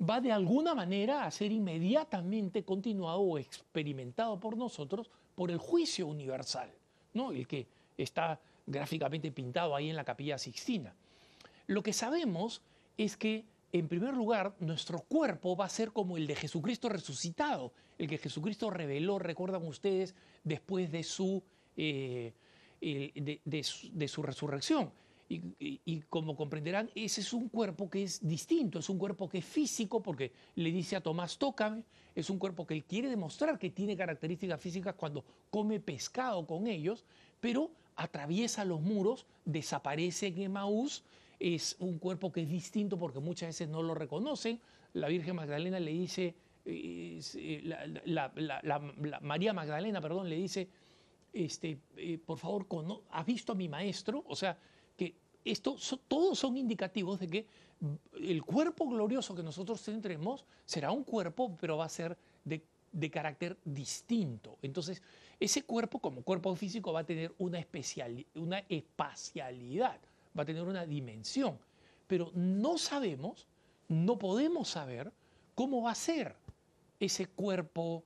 [0.00, 6.06] va de alguna manera a ser inmediatamente continuado o experimentado por nosotros por el juicio
[6.06, 6.70] universal.
[7.12, 7.32] ¿no?
[7.32, 7.66] el que
[7.98, 10.94] está gráficamente pintado ahí en la capilla Sixtina.
[11.66, 12.62] Lo que sabemos
[12.96, 17.72] es que, en primer lugar, nuestro cuerpo va a ser como el de Jesucristo resucitado,
[17.98, 21.42] el que Jesucristo reveló, recuerdan ustedes, después de su,
[21.76, 22.34] eh,
[22.80, 24.90] de, su resurrección.
[25.30, 29.44] Y, como comprenderán, ese es un cuerpo que es distinto, es un cuerpo que es
[29.46, 33.70] físico, porque le dice a Tomás, tócame, es un cuerpo que él quiere demostrar que
[33.70, 37.06] tiene características físicas cuando come pescado con ellos,
[37.40, 41.02] pero atraviesa los muros, desaparece en Emaús,
[41.42, 44.60] es un cuerpo que es distinto porque muchas veces no lo reconocen.
[44.92, 47.20] La Virgen Magdalena le dice, eh,
[48.04, 48.78] la,
[49.20, 50.68] María Magdalena, perdón, le dice,
[51.32, 52.66] este, eh, por favor,
[53.10, 54.22] ¿has visto a mi maestro?
[54.28, 54.56] O sea,
[54.96, 55.76] que esto
[56.06, 57.46] todos son indicativos de que
[58.20, 63.58] el cuerpo glorioso que nosotros tendremos será un cuerpo, pero va a ser de, carácter
[63.64, 64.58] distinto.
[64.62, 65.02] Entonces,
[65.40, 69.98] ese cuerpo, como cuerpo físico, va a tener una, especial, una espacialidad,
[70.36, 71.58] va a tener una dimensión.
[72.06, 73.46] Pero no sabemos,
[73.88, 75.12] no podemos saber
[75.54, 76.36] cómo va a ser
[77.00, 78.04] ese cuerpo,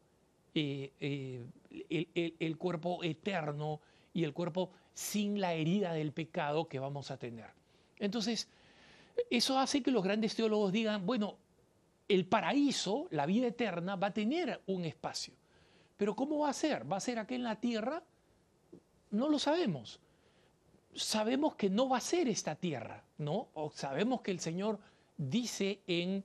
[0.54, 3.80] eh, eh, el cuerpo eterno
[4.12, 7.50] y el cuerpo sin la herida del pecado que vamos a tener.
[7.98, 8.48] Entonces,
[9.30, 11.36] eso hace que los grandes teólogos digan, bueno,
[12.08, 15.34] el paraíso, la vida eterna, va a tener un espacio.
[15.96, 16.90] Pero ¿cómo va a ser?
[16.90, 18.02] ¿Va a ser aquí en la tierra?
[19.10, 20.00] No lo sabemos.
[20.96, 23.48] Sabemos que no va a ser esta tierra, ¿no?
[23.54, 24.78] O sabemos que el Señor
[25.16, 26.24] dice en,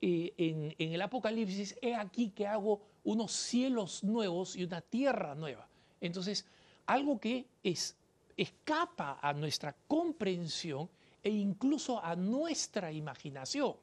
[0.00, 5.34] eh, en, en el Apocalipsis, he aquí que hago unos cielos nuevos y una tierra
[5.34, 5.68] nueva.
[6.00, 6.46] Entonces,
[6.86, 7.96] algo que es,
[8.36, 10.88] escapa a nuestra comprensión
[11.22, 13.76] e incluso a nuestra imaginación.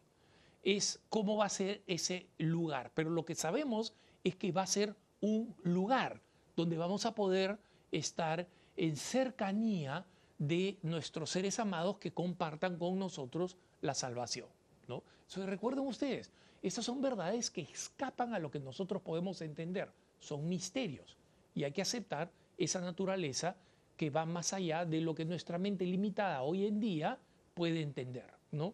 [0.63, 2.91] Es cómo va a ser ese lugar.
[2.95, 6.21] Pero lo que sabemos es que va a ser un lugar
[6.55, 7.59] donde vamos a poder
[7.91, 10.05] estar en cercanía
[10.37, 14.47] de nuestros seres amados que compartan con nosotros la salvación.
[14.87, 15.03] ¿no?
[15.45, 21.17] recuerden ustedes, estas son verdades que escapan a lo que nosotros podemos entender, son misterios
[21.53, 23.55] y hay que aceptar esa naturaleza
[23.95, 27.17] que va más allá de lo que nuestra mente limitada hoy en día
[27.53, 28.29] puede entender.
[28.51, 28.73] ¿no?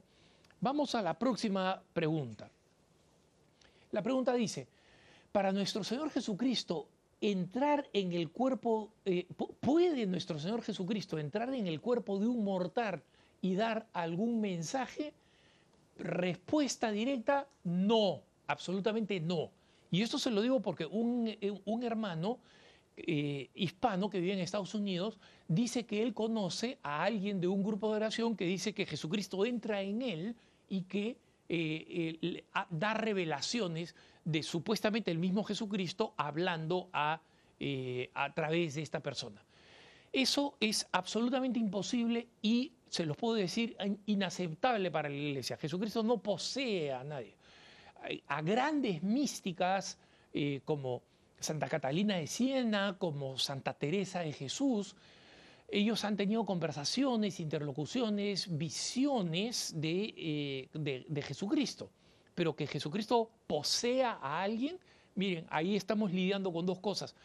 [0.59, 2.49] Vamos a la próxima pregunta.
[3.91, 4.67] La pregunta dice,
[5.31, 6.87] para nuestro Señor Jesucristo,
[7.21, 9.27] entrar en el cuerpo, eh,
[9.59, 13.03] ¿puede nuestro Señor Jesucristo entrar en el cuerpo de un mortal
[13.41, 15.13] y dar algún mensaje?
[15.99, 19.51] Respuesta directa, no, absolutamente no.
[19.91, 22.39] Y esto se lo digo porque un, eh, un hermano
[22.97, 27.63] eh, hispano que vive en Estados Unidos dice que él conoce a alguien de un
[27.63, 30.35] grupo de oración que dice que Jesucristo entra en él
[30.67, 31.17] y que
[32.69, 37.21] da revelaciones de supuestamente el mismo Jesucristo hablando a,
[37.59, 39.43] eh, a través de esta persona.
[40.11, 45.57] Eso es absolutamente imposible y, se los puedo decir, inaceptable para la iglesia.
[45.57, 47.33] Jesucristo no posee a nadie.
[48.27, 49.97] A grandes místicas
[50.65, 51.03] como
[51.39, 54.95] Santa Catalina de Siena, como Santa Teresa de Jesús,
[55.71, 61.89] ellos han tenido conversaciones, interlocuciones, visiones de, eh, de, Jesucristo.
[62.35, 64.79] Pero que Jesucristo posea a alguien,
[65.15, 67.15] miren, ahí estamos lidiando con dos cosas.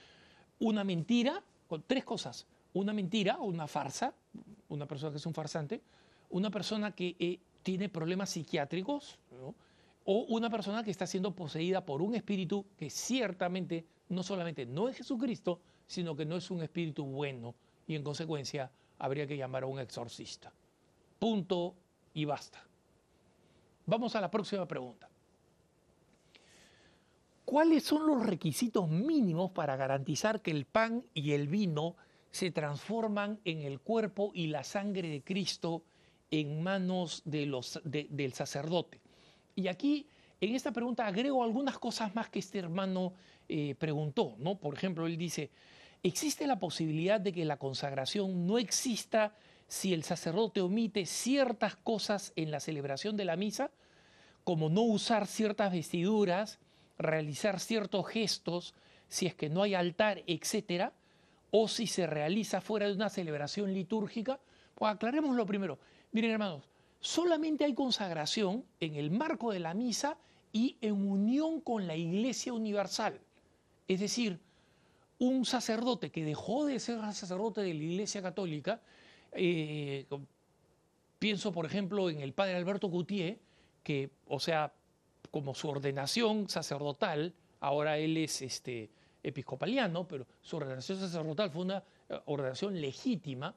[0.59, 2.47] Una mentira, con tres cosas.
[2.75, 4.13] Una mentira, una farsa,
[4.69, 5.81] una persona que es un farsante,
[6.31, 9.19] una persona que eh, tiene problemas psiquiátricos,
[10.05, 14.89] o una persona que está siendo poseída por un espíritu que ciertamente no solamente no
[14.89, 17.55] es Jesucristo, sino que no es un espíritu bueno
[17.87, 20.53] y en consecuencia habría que llamar a un exorcista.
[21.19, 21.75] Punto
[22.15, 22.63] y basta.
[23.87, 25.09] Vamos a la próxima pregunta.
[27.45, 31.97] ¿Cuáles son los requisitos mínimos para garantizar que el pan y el vino
[32.37, 35.85] se transforman en el cuerpo y la sangre de Cristo
[36.31, 39.01] en manos de los, del sacerdote.
[39.55, 40.07] Y aquí,
[40.41, 43.15] en esta pregunta, agrego algunas cosas más que este hermano
[43.49, 44.35] eh, preguntó.
[44.39, 44.59] ¿no?
[44.59, 45.51] Por ejemplo, él dice,
[46.03, 49.35] ¿existe la posibilidad de que la consagración no exista
[49.69, 53.71] si el sacerdote omite ciertas cosas en la celebración de la misa,
[54.45, 56.59] como no usar ciertas vestiduras,
[56.99, 58.75] realizar ciertos gestos,
[59.09, 60.93] si es que no hay altar, etcétera,
[61.51, 64.41] o si se realiza fuera de una celebración litúrgica?
[64.75, 65.79] Pues aclaremos lo primero.
[66.13, 66.69] Miren, hermanos,
[67.01, 70.17] solamente hay consagración en el marco de la misa
[70.53, 73.21] y en unión con la Iglesia Universal.
[73.89, 74.41] Es decir,
[75.19, 78.81] un sacerdote que dejó de ser sacerdote de la Iglesia Católica,
[79.37, 80.07] eh,
[81.19, 83.39] pienso por ejemplo en el padre Alberto Gutiérrez,
[83.83, 84.73] que, o sea,
[85.31, 88.91] como su ordenación sacerdotal, ahora él es este,
[89.23, 93.55] episcopaliano, pero su ordenación sacerdotal fue una eh, ordenación legítima,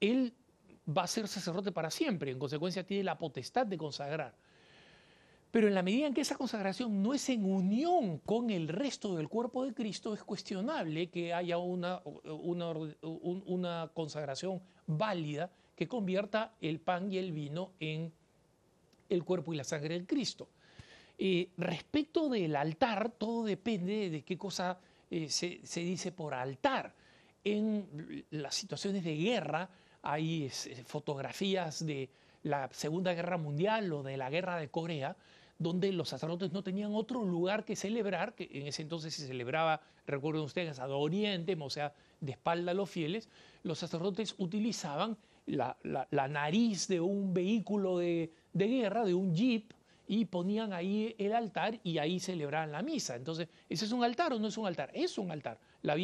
[0.00, 0.32] él
[0.88, 4.34] va a ser sacerdote para siempre, en consecuencia tiene la potestad de consagrar.
[5.50, 9.16] Pero en la medida en que esa consagración no es en unión con el resto
[9.16, 16.80] del cuerpo de Cristo, es cuestionable que haya una, una, consagración válida que convierta el
[16.80, 18.12] pan y el vino en
[19.08, 20.48] el cuerpo y la sangre del Cristo.
[21.18, 24.78] Eh, respecto del altar, todo depende de qué cosa
[25.10, 26.94] eh, se, se, dice por altar.
[27.44, 29.68] En las situaciones de guerra
[30.02, 30.50] hay
[30.86, 32.08] fotografías de
[32.42, 35.16] la Segunda Guerra Mundial o de la Guerra de Corea,
[35.58, 39.80] donde los sacerdotes no tenían otro lugar que celebrar, que en ese entonces se celebraba,
[40.06, 43.28] recuerden ustedes, a Oriente, o sea, de espalda a los fieles,
[43.62, 45.76] los sacerdotes utilizaban la,
[46.28, 49.72] nariz de un vehículo de, guerra, de un jeep,
[50.08, 53.16] y ponían ahí el altar y ahí celebraban la misa.
[53.16, 54.90] Entonces, ¿ese es un altar o no es un altar?
[54.92, 55.58] Es un altar.
[55.82, 55.96] La,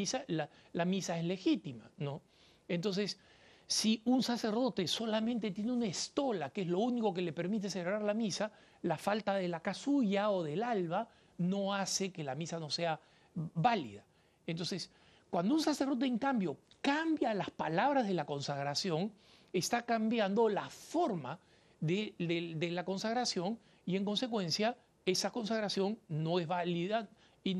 [0.72, 2.22] la misa es legítima, ¿no?
[2.68, 3.18] Entonces,
[3.66, 8.02] si un sacerdote solamente tiene una estola, que es lo único que le permite celebrar
[8.02, 8.50] la misa,
[8.82, 12.98] la falta de la casulla o del alba no hace que la misa no sea
[13.34, 14.04] válida.
[14.46, 14.90] Entonces,
[15.28, 19.12] cuando un sacerdote, en cambio, cambia las palabras de la consagración,
[19.52, 21.38] está cambiando la forma
[21.80, 27.08] de, la consagración y, en consecuencia, esa consagración no es válida
[27.44, 27.54] y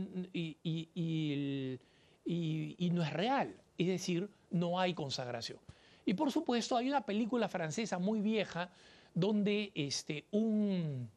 [2.93, 3.55] no es real.
[3.79, 5.59] Es decir, no hay consagración.
[6.05, 8.71] Y por supuesto hay una película francesa muy vieja
[9.15, 11.09] donde este, un,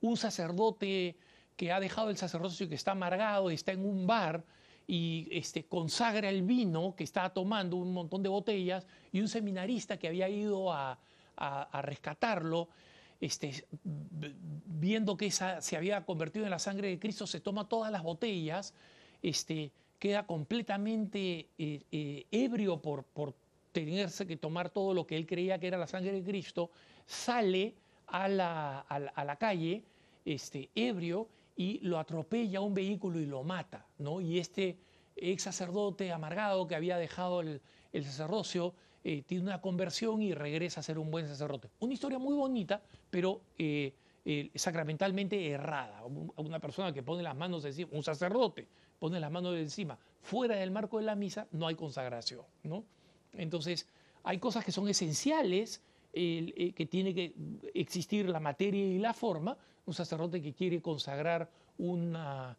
[0.00, 1.16] un sacerdote
[1.56, 4.44] que ha dejado el sacerdocio, que está amargado, está en un bar
[4.86, 9.98] y este, consagra el vino que está tomando un montón de botellas y un seminarista
[9.98, 10.98] que había ido a,
[11.82, 12.68] rescatarlo,
[13.20, 17.92] este, viendo que esa se había convertido en la sangre de Cristo, se toma todas
[17.92, 18.72] las botellas,
[19.22, 23.34] este, queda completamente eh, eh, ebrio por, por
[23.72, 26.70] tenerse que tomar todo lo que él creía que era la sangre de Cristo,
[27.04, 27.74] sale
[28.06, 29.84] a la, a la, calle
[30.24, 33.86] este, ebrio y lo atropella un vehículo y lo mata.
[33.98, 34.20] ¿no?
[34.20, 34.78] Y este
[35.16, 37.60] ex sacerdote amargado que había dejado el,
[37.92, 41.70] sacerdocio eh, tiene una conversión y regresa a ser un buen sacerdote.
[41.80, 46.04] Una historia muy bonita, pero eh, eh, sacramentalmente errada.
[46.04, 50.70] Una persona que pone las manos encima, un sacerdote pone las manos encima, fuera del
[50.70, 52.42] marco de la misa, no hay consagración.
[52.64, 52.84] ¿no?
[53.32, 53.86] Entonces,
[54.24, 55.82] hay cosas que son esenciales,
[56.18, 57.34] eh, que tiene que
[57.74, 59.54] existir la materia y la forma.
[59.84, 62.56] Un sacerdote que quiere consagrar una,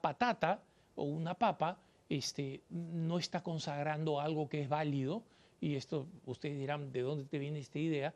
[0.00, 0.62] patata
[0.96, 1.76] o una papa,
[2.08, 5.22] este, no está consagrando algo que es válido.
[5.60, 8.14] Y esto, ustedes dirán, ¿de dónde te viene esta idea?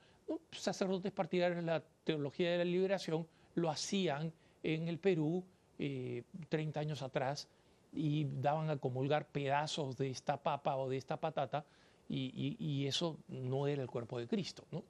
[0.53, 5.45] sacerdotes partidarios de la teología de la liberación lo hacían en el Perú
[5.77, 7.47] 30 eh, años atrás
[7.93, 11.65] y daban a comulgar pedazos de esta papa o de esta patata
[12.09, 14.65] y, eso no era el cuerpo de Cristo.
[14.71, 14.83] ¿no?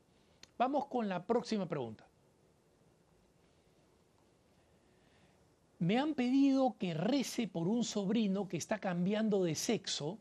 [0.56, 2.06] Vamos con la próxima pregunta.
[5.80, 10.18] Me han pedido que rece por un sobrino que está cambiando de sexo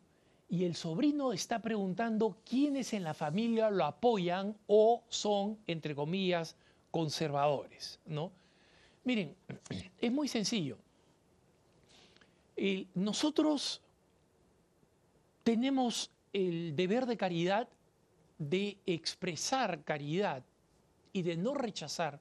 [0.50, 6.56] y el sobrino está preguntando quiénes en la familia lo apoyan o son, entre comillas,
[6.92, 8.00] conservadores.
[8.06, 8.32] ¿no?
[9.04, 9.36] Miren,
[10.00, 10.78] es muy sencillo.
[12.56, 13.82] Eh, nosotros
[15.44, 17.68] tenemos el deber de caridad
[18.38, 20.44] de expresar caridad
[21.12, 22.20] y de no rechazar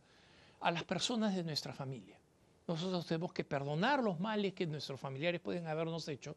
[0.60, 2.18] a las personas de nuestra familia.
[2.66, 6.36] Nosotros tenemos que perdonar los males que nuestros familiares pueden habernos hecho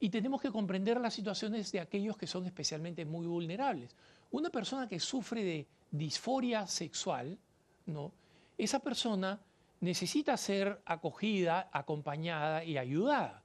[0.00, 3.94] y tenemos que comprender las situaciones de aquellos que son especialmente muy vulnerables.
[4.32, 7.38] Una persona que sufre de disforia sexual,
[7.86, 8.12] ¿no?
[8.58, 9.40] esa persona
[9.80, 13.41] necesita ser acogida, acompañada y ayudada.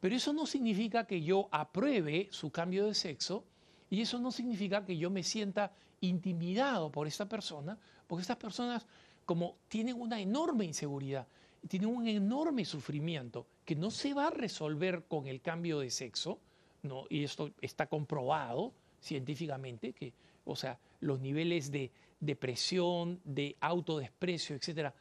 [0.00, 3.44] Pero eso no significa que yo apruebe su cambio de sexo
[3.90, 8.86] y eso no significa que yo me sienta intimidado por esta persona, porque estas personas
[9.28, 11.26] como tienen una enorme inseguridad,
[11.68, 16.38] tienen un enorme sufrimiento que no se va a resolver con el cambio de sexo,
[16.82, 17.04] ¿no?
[17.10, 18.72] y esto está comprobado
[19.02, 20.14] científicamente, que,
[20.46, 21.90] o sea, los niveles de
[22.20, 24.94] depresión, de autodesprecio, etcétera,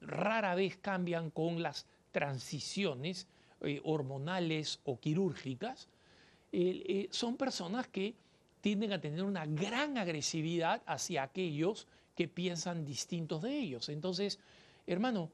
[0.00, 3.26] rara vez cambian con las transiciones
[3.64, 5.88] eh, hormonales o quirúrgicas,
[6.52, 8.14] eh, son personas que
[8.60, 13.88] tienden a tener una gran agresividad hacia aquellos que piensan distintos de ellos.
[13.88, 14.38] Entonces,
[14.86, 15.30] hermano,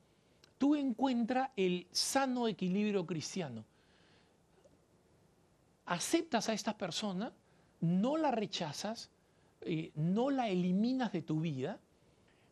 [0.58, 3.64] tú encuentras el sano equilibrio cristiano.
[5.86, 7.32] Aceptas a esta persona,
[7.80, 9.10] no la rechazas,
[9.60, 11.78] eh, no la eliminas de tu vida,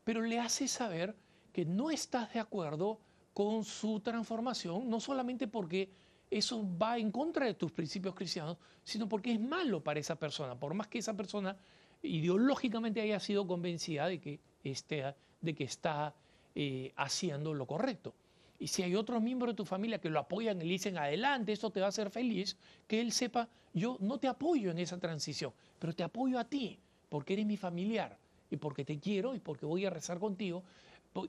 [0.04, 1.16] pero le haces saber
[1.52, 3.00] que no estás de acuerdo
[3.38, 5.88] con su transformación, no solamente porque
[6.28, 10.58] eso va en contra de tus principios cristianos, sino porque es malo para esa persona,
[10.58, 11.56] por más que esa persona
[12.02, 16.16] ideológicamente haya sido convencida de que, esté, de que está
[16.56, 18.12] eh, haciendo lo correcto.
[18.58, 21.52] Y si hay otros miembros de tu familia que lo apoyan y le dicen, adelante,
[21.52, 22.56] esto te va a hacer feliz,
[22.88, 26.76] que él sepa, yo no te apoyo en esa transición, pero te apoyo a ti,
[27.08, 28.18] porque eres mi familiar,
[28.50, 30.64] y porque te quiero, y porque voy a rezar contigo,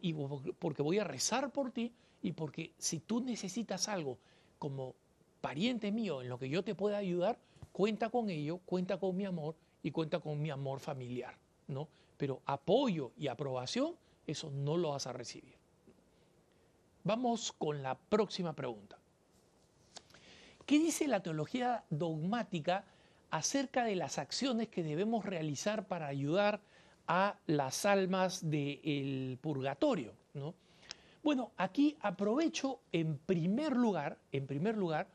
[0.01, 0.13] y
[0.59, 4.17] porque voy a rezar por ti, y porque si tú necesitas algo
[4.57, 4.95] como
[5.41, 7.39] pariente mío en lo que yo te pueda ayudar,
[7.71, 11.37] cuenta con ello, cuenta con mi amor y cuenta con mi amor familiar,
[11.67, 11.87] ¿no?
[12.17, 13.95] Pero apoyo y aprobación,
[14.27, 15.55] eso no lo vas a recibir.
[17.03, 18.97] Vamos con la próxima pregunta.
[20.65, 22.85] ¿Qué dice la teología dogmática
[23.31, 26.61] acerca de las acciones que debemos realizar para ayudar
[27.09, 30.13] a las almas del purgatorio?
[30.35, 30.53] ¿no?
[31.23, 35.07] Bueno, aquí aprovecho en primer lugar, en primer lugar,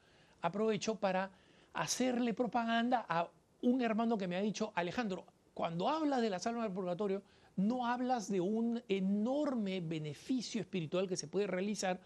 [0.42, 1.30] aprovecho para
[1.72, 3.28] hacerle propaganda a
[3.62, 5.24] un hermano que me ha dicho, Alejandro,
[5.54, 7.22] cuando hablas de las almas del purgatorio,
[7.56, 12.00] no hablas de un enorme beneficio espiritual que se puede realizar,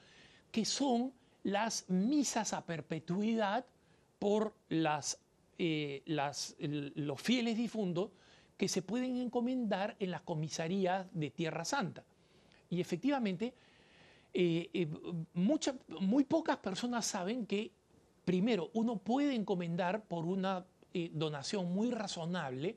[0.52, 1.12] que son
[1.44, 3.64] las misas a perpetuidad
[4.18, 5.18] por las,
[5.58, 8.10] eh, los fieles difuntos
[8.58, 12.04] que se pueden encomendar en las comisarías de Tierra Santa.
[12.68, 13.54] Y efectivamente,
[14.34, 14.88] eh, eh,
[15.32, 17.70] muy pocas personas saben que,
[18.26, 20.66] primero, uno puede encomendar por una
[21.12, 22.76] donación muy razonable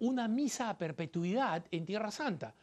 [0.00, 2.54] una misa a perpetuidad en Tierra Santa,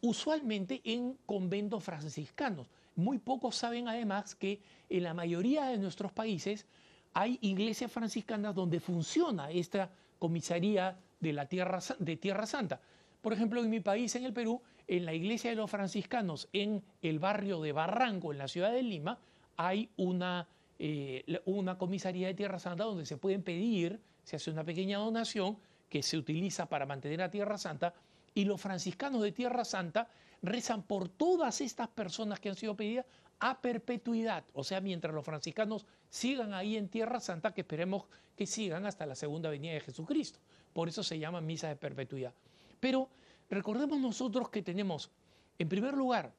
[0.00, 2.68] usualmente en conventos franciscanos.
[2.96, 6.66] Muy pocos saben además que en la mayoría de nuestros países
[7.14, 12.80] hay iglesias franciscanas donde funciona esta comisaría de la Tierra, de Tierra Santa.
[13.20, 16.82] Por ejemplo, en mi país, en el Perú, en la iglesia de los franciscanos, en
[17.02, 19.18] el barrio de Barranco, en la ciudad de Lima,
[19.56, 20.46] hay una,
[20.78, 25.58] eh, una comisaría de Tierra Santa donde se pueden pedir, se hace una pequeña donación
[25.88, 27.94] que se utiliza para mantener a Tierra Santa,
[28.34, 30.08] y los franciscanos de Tierra Santa
[30.42, 33.06] rezan por todas estas personas que han sido pedidas
[33.40, 38.04] a perpetuidad, o sea, mientras los franciscanos sigan ahí en Tierra Santa, que esperemos
[38.36, 40.38] que sigan hasta la segunda venida de Jesucristo.
[40.72, 42.32] Por eso se llama misa de perpetuidad.
[42.80, 43.08] Pero
[43.50, 45.10] recordemos nosotros que tenemos,
[45.58, 46.32] en primer lugar,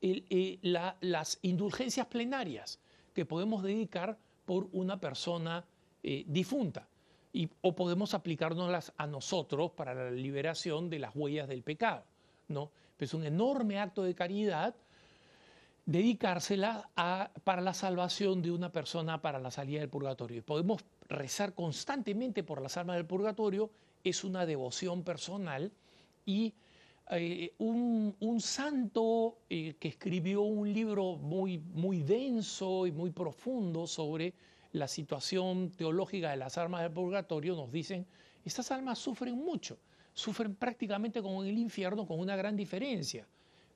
[0.00, 0.58] eh,
[1.00, 2.78] las indulgencias plenarias
[3.14, 5.64] que podemos dedicar por una persona
[6.02, 6.86] eh, difunta
[7.60, 12.04] o podemos aplicárnoslas a nosotros para la liberación de las huellas del pecado.
[12.48, 12.70] ¿no?
[12.98, 14.74] Es un enorme acto de caridad
[15.88, 16.90] dedicársela
[17.44, 20.44] para la salvación de una persona para la salida del purgatorio.
[20.44, 23.70] Podemos rezar constantemente por las almas del purgatorio,
[24.04, 25.72] es una devoción personal
[26.26, 26.52] y
[27.12, 34.34] eh, un, santo eh, que escribió un libro muy, muy denso y muy profundo sobre
[34.72, 38.06] la situación teológica de las almas del purgatorio, nos dicen,
[38.44, 39.78] estas almas sufren mucho,
[40.12, 43.26] sufren prácticamente como en el infierno, con una gran diferencia,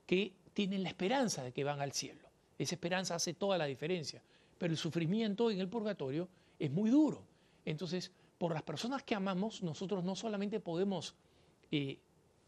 [0.05, 2.29] que tienen la esperanza de que van al cielo.
[2.57, 4.21] Esa esperanza hace toda la diferencia,
[4.57, 6.29] pero el sufrimiento en el purgatorio
[6.59, 7.23] es muy duro.
[7.65, 11.15] Entonces, por las personas que amamos, nosotros no solamente podemos
[11.71, 11.99] eh,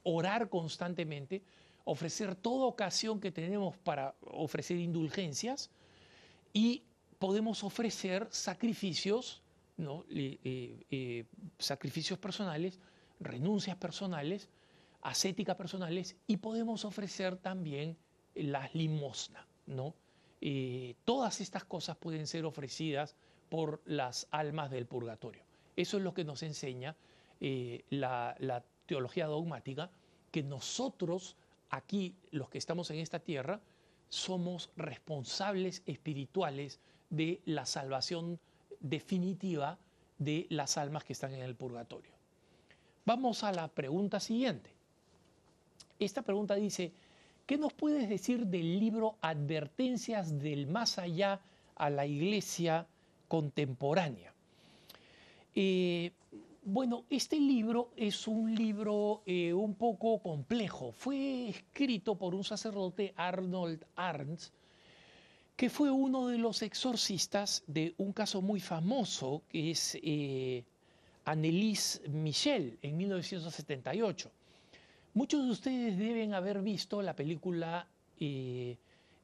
[0.03, 1.41] orar constantemente,
[1.83, 5.69] ofrecer toda ocasión que tenemos para ofrecer indulgencias
[6.53, 6.83] y
[7.19, 9.41] podemos ofrecer sacrificios,
[9.77, 10.05] ¿no?
[10.09, 11.25] Eh, eh,
[11.59, 12.79] sacrificios personales,
[13.19, 14.49] renuncias personales,
[15.05, 17.97] ascéticas personales y podemos ofrecer también
[18.33, 19.47] las limosna.
[19.67, 19.93] ¿no?
[20.41, 23.15] Eh, todas estas cosas pueden ser ofrecidas
[23.49, 25.43] por las almas del purgatorio.
[25.75, 26.95] Eso es lo que nos enseña
[27.89, 29.91] la, la teología dogmática,
[30.31, 31.35] que nosotros
[31.69, 33.61] aquí, los que estamos en esta tierra,
[34.09, 36.79] somos responsables espirituales
[37.09, 38.39] de la salvación
[38.79, 39.77] definitiva
[40.17, 42.11] de las almas que están en el purgatorio.
[43.05, 44.74] Vamos a la pregunta siguiente.
[45.99, 46.91] Esta pregunta dice,
[47.45, 51.39] ¿qué nos puedes decir del libro Advertencias del Más Allá
[51.75, 52.85] a la Iglesia
[53.29, 54.33] Contemporánea?
[55.55, 56.11] Eh,
[56.63, 60.91] bueno, este libro es un libro eh, un poco complejo.
[60.91, 64.51] Fue escrito por un sacerdote, Arnold Arns,
[65.55, 70.65] que fue uno de los exorcistas de un caso muy famoso, que es eh,
[72.09, 74.31] Michel, en 1978.
[75.15, 77.87] Muchos de ustedes deben haber visto la película
[78.19, 78.77] eh,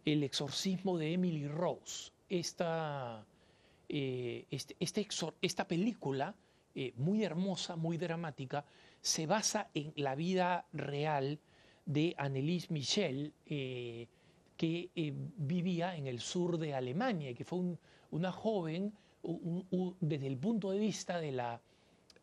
[0.05, 2.13] El exorcismo de Emily Rose.
[2.29, 3.25] Esta,
[3.89, 5.07] este, este
[5.41, 6.33] esta película
[6.73, 8.63] eh, muy hermosa, muy dramática,
[9.01, 11.39] se basa en la vida real
[11.85, 14.07] de Annelies Michel, eh,
[14.55, 17.59] que eh, vivía en el sur de Alemania que fue
[18.11, 18.93] una joven
[19.99, 21.61] desde el punto de vista de la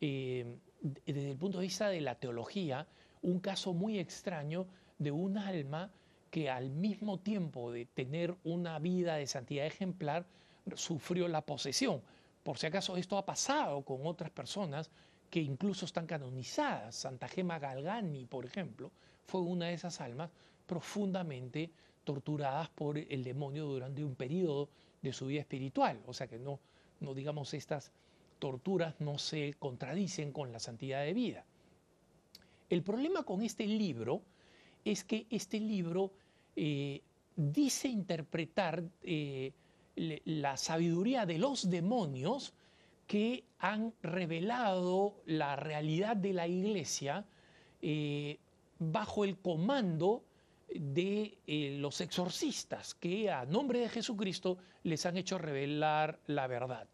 [0.01, 2.87] desde el punto de vista de la teología,
[3.23, 4.67] un caso muy extraño
[4.99, 5.91] de un alma
[6.31, 10.27] que al mismo tiempo de tener una vida de santidad ejemplar,
[10.75, 12.03] sufrió la posesión.
[12.43, 14.91] Por si acaso esto ha pasado con otras personas
[15.31, 16.95] que incluso están canonizadas.
[16.95, 18.91] Santa Gema Galgani, por ejemplo,
[19.25, 20.31] fue una de esas almas
[20.67, 21.71] profundamente
[22.05, 24.69] torturadas por el demonio durante un periodo
[25.03, 26.01] de su vida espiritual.
[26.07, 26.61] O sea que no,
[27.01, 27.93] no digamos, estas
[28.39, 31.45] torturas no se contradicen con la santidad de vida.
[32.71, 34.23] El problema con este libro
[34.85, 36.13] es que este libro
[36.55, 37.03] eh,
[37.35, 39.53] dice interpretar eh,
[39.97, 42.53] la sabiduría de los demonios
[43.07, 47.25] que han revelado la realidad de la iglesia
[47.81, 48.39] eh,
[48.79, 50.25] bajo el comando
[50.69, 51.39] de
[51.81, 56.87] los exorcistas que a nombre de Jesucristo les han hecho revelar la verdad.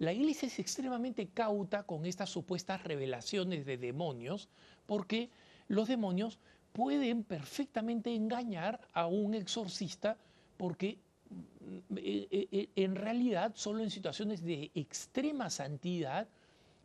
[0.00, 4.48] La iglesia es extremadamente cauta con estas supuestas revelaciones de demonios
[4.86, 5.30] porque
[5.68, 6.38] los demonios
[6.72, 10.16] pueden perfectamente engañar a un exorcista
[10.56, 10.98] porque
[11.96, 16.28] eh, eh, eh, en realidad solo en situaciones de extrema santidad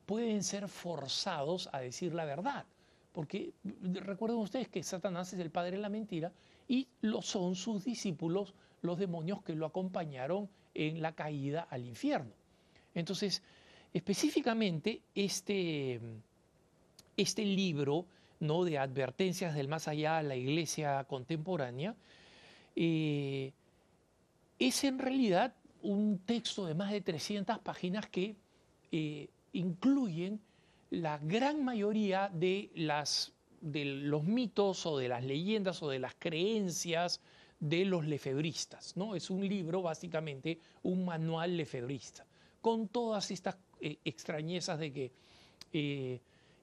[0.05, 2.65] pueden ser forzados a decir la verdad.
[3.11, 3.53] Porque
[3.93, 6.31] recuerden ustedes que Satanás es el padre de la mentira
[6.67, 12.33] y lo son sus discípulos, los demonios que lo acompañaron en la caída al infierno.
[12.93, 13.41] Entonces,
[13.93, 15.99] específicamente este,
[17.17, 18.05] este libro
[18.39, 18.63] ¿no?
[18.63, 21.95] de advertencias del más allá a la iglesia contemporánea,
[22.75, 23.53] es
[24.83, 28.35] en realidad un texto de más de 300 páginas que
[28.91, 30.39] eh, incluyen
[30.89, 36.15] la gran mayoría de, las, de los mitos o de las leyendas o de las
[36.17, 37.21] creencias
[37.59, 38.97] de los lefebristas.
[38.97, 39.15] ¿no?
[39.15, 42.25] Es un libro, básicamente, un manual lefebrista,
[42.61, 45.11] con todas estas eh, extrañezas de que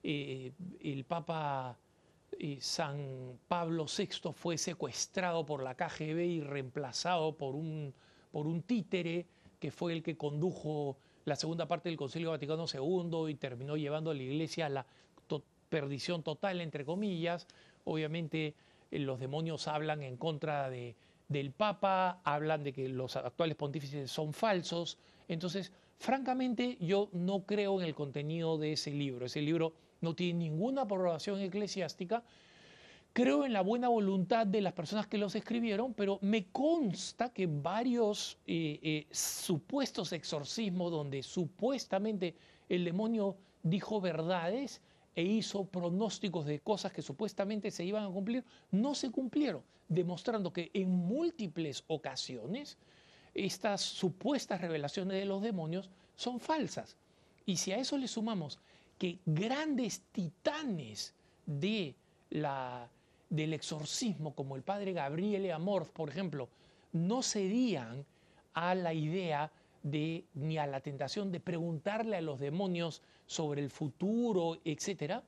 [0.03, 1.78] el Papa
[2.61, 7.94] San Pablo VI fue secuestrado por la KGB y reemplazado por un,
[8.32, 9.26] por un títere
[9.61, 14.11] que fue el que condujo la segunda parte del Concilio Vaticano II y terminó llevando
[14.11, 14.86] a la Iglesia a la
[15.72, 17.46] perdición total, entre comillas.
[17.84, 18.55] Obviamente
[18.90, 20.94] eh, los demonios hablan en contra de,
[21.28, 24.98] del Papa, hablan de que los actuales pontífices son falsos.
[25.28, 29.24] Entonces, francamente, yo no creo en el contenido de ese libro.
[29.24, 29.72] Ese libro
[30.03, 32.22] no tiene ninguna aprobación eclesiástica.
[33.12, 37.46] Creo en la buena voluntad de las personas que los escribieron, pero me consta que
[37.46, 42.34] varios eh, eh, supuestos exorcismos donde supuestamente
[42.68, 44.80] el demonio dijo verdades
[45.14, 50.53] e hizo pronósticos de cosas que supuestamente se iban a cumplir, no se cumplieron, demostrando
[50.53, 52.78] que en múltiples ocasiones
[53.34, 56.96] estas supuestas revelaciones de los demonios son falsas.
[57.44, 58.59] Y si a eso le sumamos
[58.99, 61.14] que grandes titanes
[61.47, 61.95] de
[62.30, 62.88] la,
[63.28, 66.49] del exorcismo, como el padre Gabriele Amorth, por ejemplo,
[66.93, 68.05] no cedían
[68.55, 69.51] a la idea
[69.82, 75.22] de, ni a la tentación de preguntarle a los demonios sobre el futuro, etc.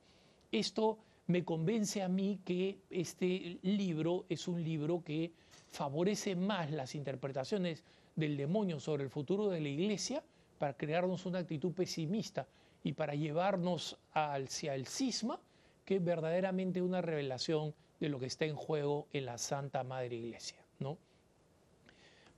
[0.51, 0.97] Esto
[1.27, 5.31] me convence a mí que este libro es un libro que
[5.69, 7.83] favorece más las interpretaciones
[8.15, 10.23] del demonio sobre el futuro de la iglesia
[10.59, 12.47] para crearnos una actitud pesimista
[12.85, 15.39] y para llevarnos hacia el cisma
[15.85, 20.59] que verdaderamente una revelación de lo que está en juego en la Santa Madre Iglesia.
[20.77, 20.95] ¿no?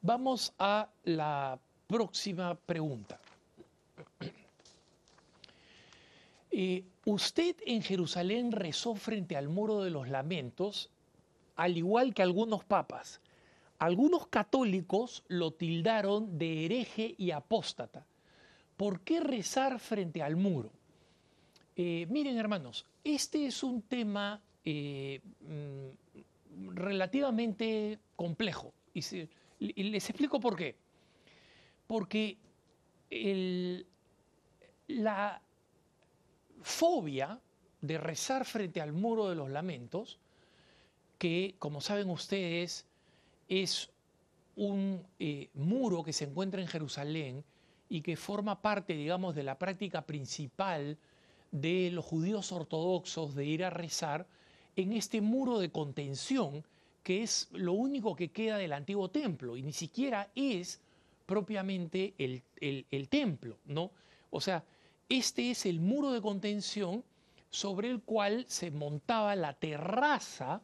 [0.02, 3.20] Vamos a la próxima pregunta.
[6.60, 10.90] Eh, usted en Jerusalén rezó frente al muro de los lamentos,
[11.56, 13.22] al igual que algunos papas.
[13.78, 18.07] algunos católicos lo tildaron de hereje y apóstata.
[18.78, 20.72] ¿Por qué rezar frente al muro?
[21.76, 29.02] Eh, miren hermanos, este es un tema eh, mm, relativamente complejo y,
[29.60, 30.76] les explico por qué.
[31.88, 32.38] Porque
[34.88, 35.42] la
[36.62, 37.40] fobia
[37.82, 40.20] de rezar frente al muro de los lamentos,
[41.18, 42.86] que como saben ustedes
[43.48, 43.90] es
[44.56, 47.44] un eh, muro que se encuentra en Jerusalén
[47.90, 50.98] y que forma parte, digamos, de la práctica principal
[51.52, 54.28] de los judíos ortodoxos de ir a rezar
[54.76, 56.64] en este muro de contención
[57.04, 60.82] que es lo único que queda del antiguo templo y ni siquiera es
[61.26, 63.92] propiamente el, el templo, ¿no?
[64.30, 64.64] O sea,
[65.08, 67.04] este es el muro de contención
[67.50, 70.62] sobre el cual se montaba la terraza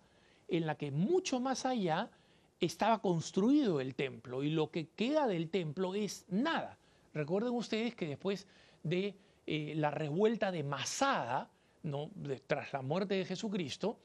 [0.49, 2.11] en la que mucho más allá
[2.59, 6.77] estaba construido el templo y lo que queda del templo es nada.
[7.13, 8.47] Recuerden ustedes que después
[8.81, 11.49] de eh, la revuelta de Masada,
[11.83, 12.09] ¿no?
[12.47, 13.99] tras la muerte de Jesucristo,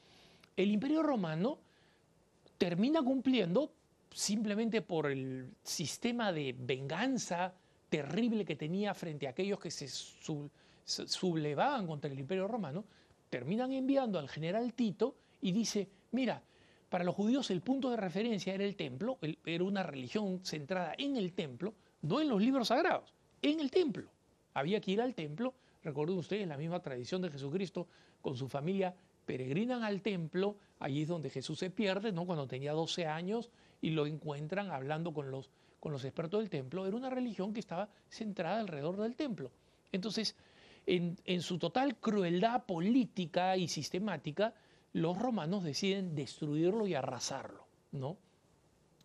[0.55, 1.59] el imperio romano
[2.57, 3.71] termina cumpliendo
[4.13, 7.53] simplemente por el sistema de venganza
[7.89, 12.85] terrible que tenía frente a aquellos que se sublevaban contra el imperio romano,
[13.29, 16.41] terminan enviando al general Tito y dice, mira,
[16.89, 21.17] para los judíos el punto de referencia era el templo, era una religión centrada en
[21.17, 24.09] el templo, no en los libros sagrados, en el templo.
[24.53, 27.87] Había que ir al templo, recuerden ustedes, la misma tradición de Jesucristo,
[28.21, 28.95] con su familia
[29.25, 32.25] peregrinan al templo, allí es donde Jesús se pierde, ¿no?
[32.25, 36.87] cuando tenía 12 años y lo encuentran hablando con los, con los expertos del templo,
[36.87, 39.51] era una religión que estaba centrada alrededor del templo.
[39.91, 40.35] Entonces,
[40.85, 44.53] en, en su total crueldad política y sistemática,
[44.93, 48.17] los romanos deciden destruirlo y arrasarlo, ¿no?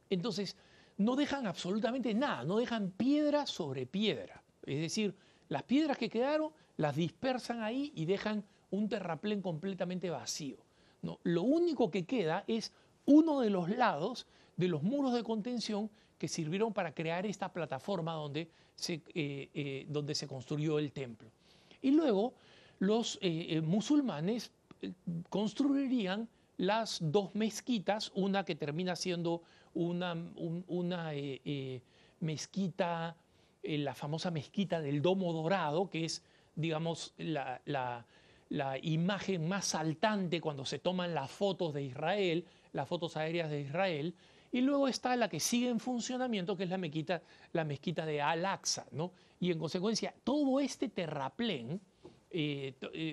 [0.09, 0.57] Entonces,
[0.97, 4.43] no dejan absolutamente nada, no dejan piedra sobre piedra.
[4.65, 5.15] Es decir,
[5.49, 10.57] las piedras que quedaron las dispersan ahí y dejan un terraplén completamente vacío.
[11.03, 11.19] ¿no?
[11.23, 12.73] Lo único que queda es
[13.07, 14.27] uno de los lados
[14.57, 19.87] de los muros de contención que sirvieron para crear esta plataforma donde se, eh, eh,
[19.89, 21.31] donde se construyó el templo.
[21.83, 22.35] Y luego
[22.79, 24.51] los eh, musulmanes
[25.29, 29.43] construirían las dos mezquitas, una que termina siendo
[29.75, 30.17] una,
[30.69, 31.83] una eh, eh,
[32.21, 33.17] mezquita,
[33.63, 36.23] eh, la famosa mezquita del Domo Dorado, que es,
[36.55, 38.07] digamos, la, la,
[38.83, 44.15] imagen más saltante cuando se toman las fotos de Israel, las fotos aéreas de Israel,
[44.53, 47.23] y luego está la que sigue en funcionamiento, que es la mezquita,
[47.53, 49.13] la mezquita de Al-Aqsa, ¿no?
[49.41, 51.81] Y en consecuencia, todo este terraplén,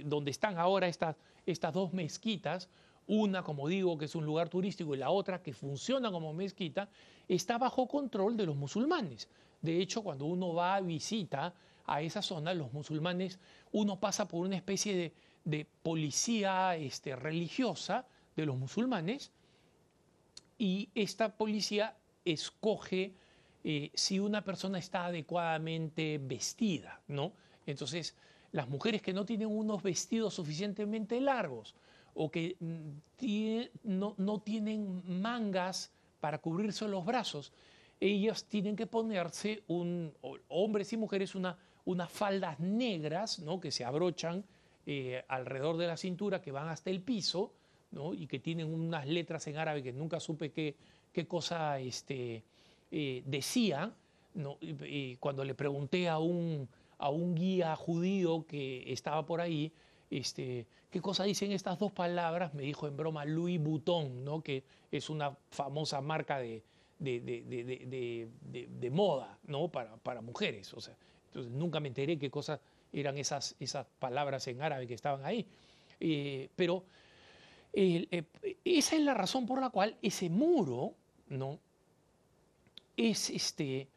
[0.05, 2.70] donde están ahora estas, estas dos mezquitas,
[3.12, 6.88] una, como digo, que es un lugar turístico y la otra que funciona como mezquita,
[7.28, 9.28] está bajo control de los musulmanes.
[9.62, 11.53] De hecho, cuando uno va a visita
[11.86, 13.38] a esa zona, los musulmanes,
[13.74, 18.05] uno pasa por una especie de, policía este, religiosa
[18.38, 19.32] de los musulmanes
[20.57, 23.14] y esta policía escoge
[23.66, 27.34] eh, si una persona está adecuadamente vestida, ¿no?
[27.66, 28.16] Entonces,
[28.53, 31.76] las mujeres que no tienen unos vestidos suficientemente largos
[32.14, 37.51] o que mm, no, tienen mangas para cubrirse los brazos,
[37.99, 40.14] ellas tienen que ponerse, un,
[40.47, 43.59] hombres y mujeres, una, unas faldas negras ¿no?
[43.59, 44.43] que se abrochan
[44.86, 47.53] eh, alrededor de la cintura, que van hasta el piso,
[47.91, 48.14] ¿no?
[48.14, 50.76] y que tienen unas letras en árabe que nunca supe qué,
[51.12, 52.43] qué cosa este,
[52.91, 53.93] eh, decía.
[54.34, 54.57] ¿no?
[55.20, 59.72] Cuando le pregunté a un, a un guía judío que estaba por ahí,
[60.12, 62.53] este, ¿qué cosa dicen estas dos palabras?
[62.53, 64.41] Me dijo en broma Louis Vuitton, ¿no?
[64.41, 66.62] que es una famosa marca de,
[66.99, 69.70] de, moda ¿no?
[69.70, 70.74] para, para, mujeres.
[70.74, 70.95] O sea,
[71.28, 72.59] entonces nunca me enteré qué cosas
[72.93, 75.47] eran esas, esas palabras en árabe que estaban ahí.
[75.99, 76.84] Eh, pero
[77.74, 78.24] eh,
[78.66, 80.93] esa es la razón por la cual ese muro
[81.30, 81.57] ¿no?
[82.97, 83.88] es este,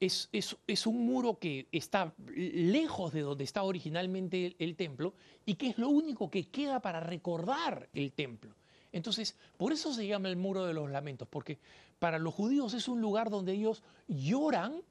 [0.00, 5.14] es, un muro que está lejos de donde está originalmente el, templo
[5.46, 8.54] y que es lo único que queda para recordar el templo.
[8.92, 11.58] Entonces, por eso se llama el muro de los lamentos, porque
[11.98, 14.82] para los judíos es un lugar donde ellos lloran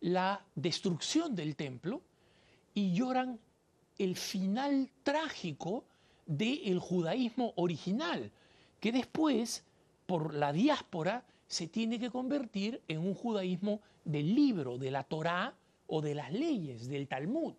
[0.00, 2.02] la destrucción del templo
[2.74, 3.38] y lloran
[3.98, 5.84] el final trágico
[6.26, 8.30] del judaísmo original,
[8.80, 9.64] que después,
[10.06, 15.54] por la diáspora, se tiene que convertir en un judaísmo del libro, de la Torá
[15.88, 17.54] o de las leyes, del Talmud,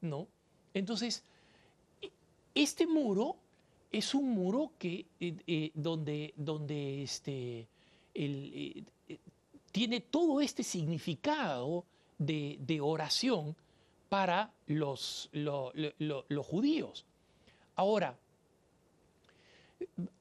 [0.00, 0.26] ¿no?
[0.72, 1.22] Entonces,
[2.54, 3.36] este muro
[3.92, 7.68] es un muro que, eh, eh, donde, donde este,
[8.14, 8.82] eh,
[9.70, 11.84] tiene todo este significado
[12.18, 13.54] de, oración
[14.08, 17.04] para los, los judíos.
[17.76, 18.16] Ahora,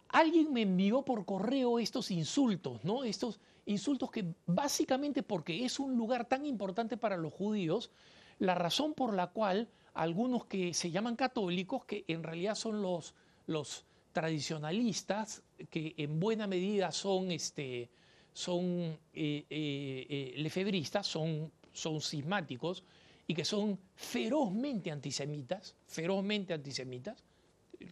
[0.09, 3.03] alguien me envió por correo estos insultos, ¿no?
[3.03, 7.91] Estos insultos que básicamente porque es un lugar tan importante para los judíos,
[8.39, 13.13] la razón por la cual algunos que se llaman católicos, que en realidad son los,
[13.47, 17.89] los tradicionalistas, que en buena medida son, este,
[18.33, 22.83] son eh, eh, eh, lefebristas, son, son cismáticos
[23.27, 27.23] y que son ferozmente antisemitas, ferozmente antisemitas,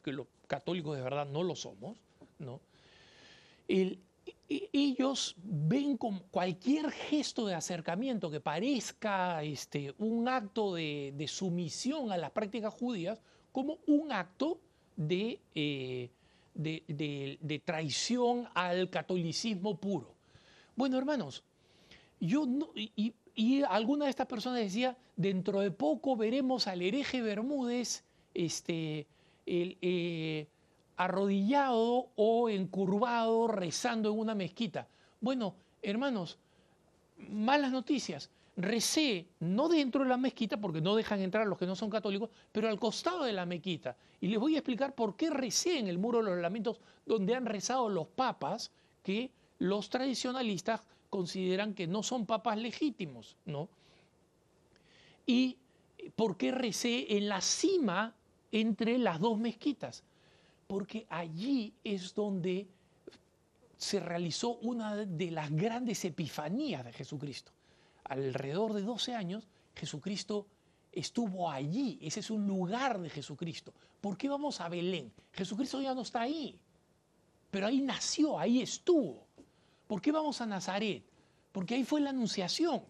[0.03, 1.97] que los católicos de verdad no lo somos,
[2.39, 2.61] ¿no?
[4.73, 12.31] Ellos ven cualquier gesto de acercamiento que parezca este, un acto de, sumisión a las
[12.31, 13.21] prácticas judías
[13.51, 14.59] como un acto
[14.97, 16.09] de, eh,
[17.63, 20.13] traición al catolicismo puro.
[20.75, 21.43] Bueno, hermanos,
[22.19, 22.45] yo
[22.75, 29.07] y, alguna de estas personas decía, dentro de poco veremos al hereje Bermúdez este,
[29.45, 30.47] el, eh,
[31.03, 34.87] arrodillado o encurvado rezando en una mezquita.
[35.19, 36.37] Bueno, hermanos,
[37.29, 38.29] malas noticias.
[38.55, 42.29] Recé, no dentro de la mezquita, porque no dejan entrar los que no son católicos,
[42.51, 43.95] pero al costado de la mezquita.
[44.19, 47.33] Y les voy a explicar por qué recé en el muro de los lamentos, donde
[47.33, 48.71] han rezado los papas,
[49.01, 53.69] que los tradicionalistas consideran que no son papas legítimos, ¿no?
[55.25, 55.57] Y
[56.15, 58.13] por qué recé en la cima
[58.51, 60.03] entre las dos mezquitas
[60.71, 62.65] porque allí es donde
[63.75, 67.51] se realizó una de las grandes epifanías de Jesucristo.
[68.05, 70.47] Alrededor de 12 años, Jesucristo
[70.93, 73.73] estuvo allí, ese es un lugar de Jesucristo.
[73.99, 75.11] ¿Por qué vamos a Belén?
[75.33, 76.57] Jesucristo ya no está ahí,
[77.51, 79.27] pero ahí nació, ahí estuvo.
[79.87, 81.03] ¿Por qué vamos a Nazaret?
[81.51, 82.81] Porque ahí fue la anunciación.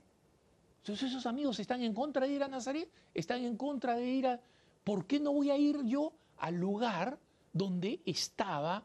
[0.82, 4.27] Entonces esos amigos están en contra de ir a Nazaret, están en contra de ir
[4.27, 4.39] a...
[4.84, 7.17] ¿Por qué no voy a ir yo al lugar
[7.53, 8.83] donde estaba,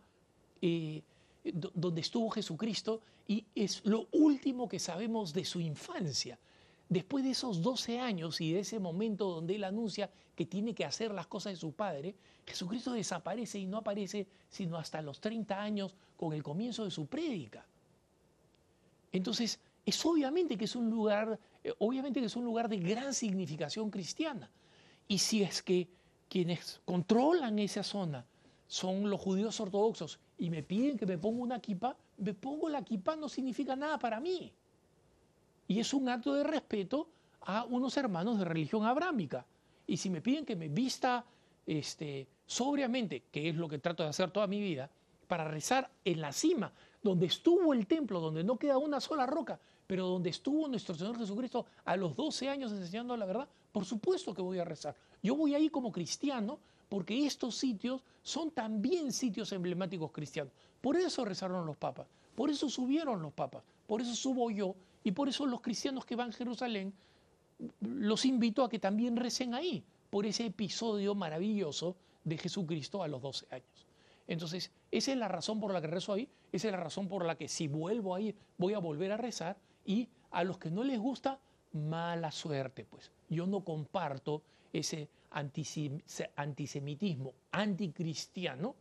[0.61, 1.03] eh,
[1.45, 6.39] donde estuvo Jesucristo y es lo último que sabemos de su infancia.
[6.89, 10.85] Después de esos 12 años y de ese momento donde él anuncia que tiene que
[10.85, 12.15] hacer las cosas de su padre,
[12.47, 17.07] Jesucristo desaparece y no aparece sino hasta los 30 años con el comienzo de su
[17.07, 17.67] prédica.
[19.11, 23.15] Entonces, es obviamente que es un lugar, eh, obviamente que es un lugar de gran
[23.15, 24.51] significación cristiana.
[25.09, 25.89] Y si es que
[26.29, 28.27] quienes controlan esa zona
[28.69, 32.83] son los judíos ortodoxos y me piden que me ponga una kipa, me pongo la
[32.83, 34.53] kipa no significa nada para mí.
[35.69, 37.09] Y es un acto de respeto
[37.43, 39.47] a unos hermanos de religión abrámica.
[39.87, 41.25] Y si me piden que me vista
[41.67, 44.91] este, sobriamente, que es lo que trato de hacer toda mi vida,
[45.27, 49.59] para rezar en la cima, donde estuvo el templo, donde no queda una sola roca,
[49.87, 54.35] pero donde estuvo nuestro Señor Jesucristo a los 12 años enseñando la verdad, por supuesto
[54.35, 54.95] que voy a rezar.
[55.23, 56.59] Yo voy ahí como cristiano
[56.89, 60.53] porque estos sitios son también sitios emblemáticos cristianos.
[60.81, 64.75] Por eso rezaron los papas, por eso subieron los papas, por eso subo yo
[65.05, 66.93] y por eso los cristianos que van a Jerusalén
[67.81, 73.23] los invito a que también recen ahí, por ese episodio maravilloso de Jesucristo a los
[73.23, 73.87] 12 años.
[74.29, 77.25] Entonces, esa es la razón por la que rezo ahí, esa es la razón por
[77.25, 80.83] la que si vuelvo ahí voy a volver a rezar y a los que no
[80.83, 81.39] les gusta,
[81.73, 83.13] mala suerte, pues.
[83.29, 88.75] Yo no comparto ese antisemitismo anticristiano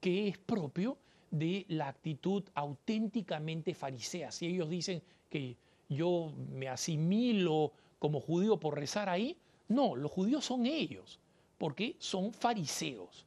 [0.00, 0.98] que es propio
[1.30, 4.30] de la actitud auténticamente farisea.
[4.30, 5.56] Si ellos dicen que
[5.88, 9.36] yo me asimilo como judío por rezar ahí,
[9.68, 11.18] no, los judíos son ellos,
[11.56, 13.24] porque son fariseos.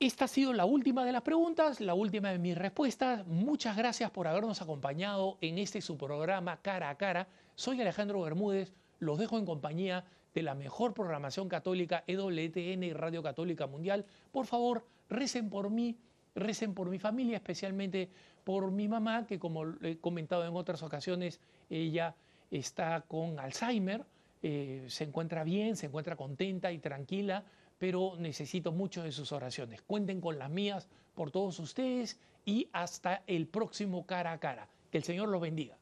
[0.00, 3.26] Esta ha sido la última de las preguntas, la última de mis respuestas.
[3.26, 7.26] Muchas gracias por habernos acompañado en este su programa Cara a Cara.
[7.56, 10.04] Soy Alejandro Bermúdez, los dejo en compañía
[10.38, 14.06] de la mejor programación católica, EWTN y Radio Católica Mundial.
[14.30, 15.98] Por favor, recen por mí,
[16.36, 18.08] recen por mi familia, especialmente
[18.44, 22.14] por mi mamá, que como he comentado en otras ocasiones, ella
[22.52, 24.04] está con Alzheimer,
[24.40, 27.42] eh, se encuentra bien, se encuentra contenta y tranquila,
[27.76, 29.82] pero necesito mucho de sus oraciones.
[29.82, 34.68] Cuenten con las mías por todos ustedes y hasta el próximo cara a cara.
[34.92, 35.76] Que el Señor los bendiga.